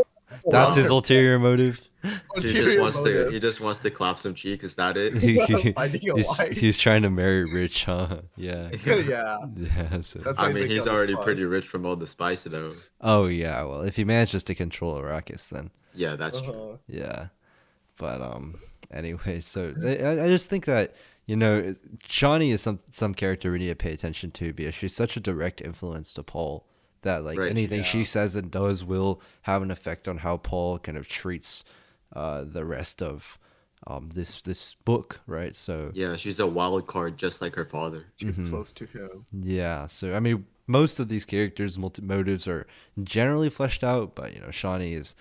[0.48, 1.80] That's his ulterior motive.
[2.02, 3.30] He just Ulterior wants to.
[3.30, 4.64] He just wants to clap some cheeks.
[4.64, 5.74] Is that it?
[5.74, 8.22] Finding he's, he's trying to marry rich, huh?
[8.36, 8.70] Yeah.
[8.86, 9.36] yeah.
[9.54, 10.00] Yeah.
[10.00, 10.22] So.
[10.38, 11.24] I mean, he's already fuss.
[11.24, 12.74] pretty rich from all the spice, though.
[13.02, 13.62] Oh yeah.
[13.64, 16.50] Well, if he manages to control Arrakis, then Yeah, that's true.
[16.52, 16.76] Uh-huh.
[16.88, 17.26] Yeah,
[17.98, 18.60] but um,
[18.90, 20.94] anyway, so I, I- I just think that
[21.26, 21.74] you know
[22.08, 25.20] Chani is some some character we need to pay attention to because she's such a
[25.20, 26.64] direct influence to Paul
[27.02, 30.78] that like Right, anything she says and does will have an effect on how Paul
[30.78, 31.64] kind of treats
[32.14, 33.38] uh the rest of
[33.86, 35.54] um this this book, right?
[35.56, 38.06] So Yeah, she's a wild card, just like her father.
[38.18, 38.50] Too Mhm.
[38.50, 39.24] close to him.
[39.32, 42.66] Yeah, so I mean, most of these characters' multi- motives are
[43.02, 45.14] generally fleshed out, but you know, Chani is,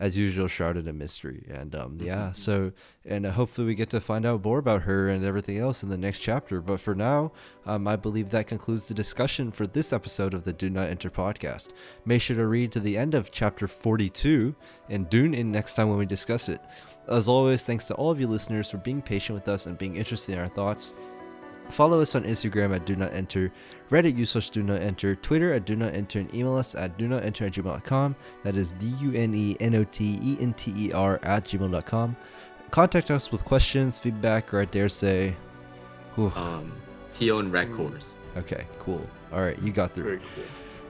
[0.00, 2.32] as usual, shrouded in mystery, and um, yeah.
[2.32, 2.72] So,
[3.04, 5.88] and uh, hopefully, we get to find out more about her and everything else in
[5.88, 6.60] the next chapter.
[6.60, 7.30] But for now,
[7.64, 11.10] um, I believe that concludes the discussion for this episode of the Do Not Enter
[11.10, 11.68] podcast.
[12.04, 14.56] Make sure to read to the end of chapter forty-two
[14.88, 16.60] and tune in next time when we discuss it.
[17.06, 19.96] As always, thanks to all of you listeners for being patient with us and being
[19.96, 20.92] interested in our thoughts.
[21.70, 23.50] Follow us on Instagram at Do Not Enter,
[23.90, 26.96] Reddit use slash Do Not Enter, Twitter at Do Not Enter, and email us at
[26.98, 28.14] Do Not Enter at gmail.com.
[28.42, 31.44] That is D U N E N O T E N T E R at
[31.44, 32.16] gmail.com.
[32.70, 35.34] Contact us with questions, feedback, or I dare say,
[36.16, 36.32] Whew.
[36.36, 36.72] Um,
[37.14, 38.14] Tio and Red Course.
[38.36, 39.04] okay, cool.
[39.32, 40.04] All right, you got through.
[40.04, 40.44] Very cool.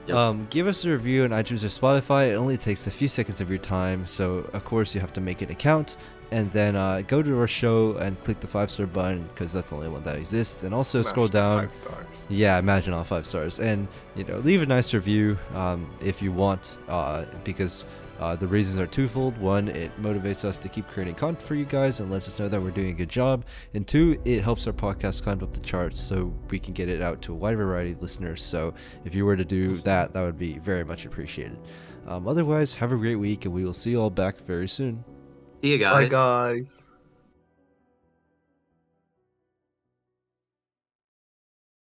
[0.06, 0.16] Yep.
[0.16, 2.30] Um, give us a review on iTunes or Spotify.
[2.30, 5.20] It only takes a few seconds of your time, so of course you have to
[5.22, 5.96] make an account
[6.34, 9.70] and then uh, go to our show and click the five star button because that's
[9.70, 10.64] the only one that exists.
[10.64, 11.68] And also scroll down.
[11.68, 12.26] Five stars.
[12.28, 16.32] Yeah, imagine all five stars, and you know, leave a nice review um, if you
[16.32, 17.86] want, uh, because
[18.18, 19.38] uh, the reasons are twofold.
[19.38, 22.48] One, it motivates us to keep creating content for you guys and lets us know
[22.48, 23.44] that we're doing a good job.
[23.72, 27.00] And two, it helps our podcast climb up the charts so we can get it
[27.00, 28.42] out to a wide variety of listeners.
[28.42, 28.74] So
[29.04, 31.58] if you were to do that, that would be very much appreciated.
[32.08, 35.04] Um, otherwise, have a great week, and we will see you all back very soon.
[35.64, 35.94] See you guys.
[35.94, 36.10] Bye, guys.
[36.10, 36.83] guys.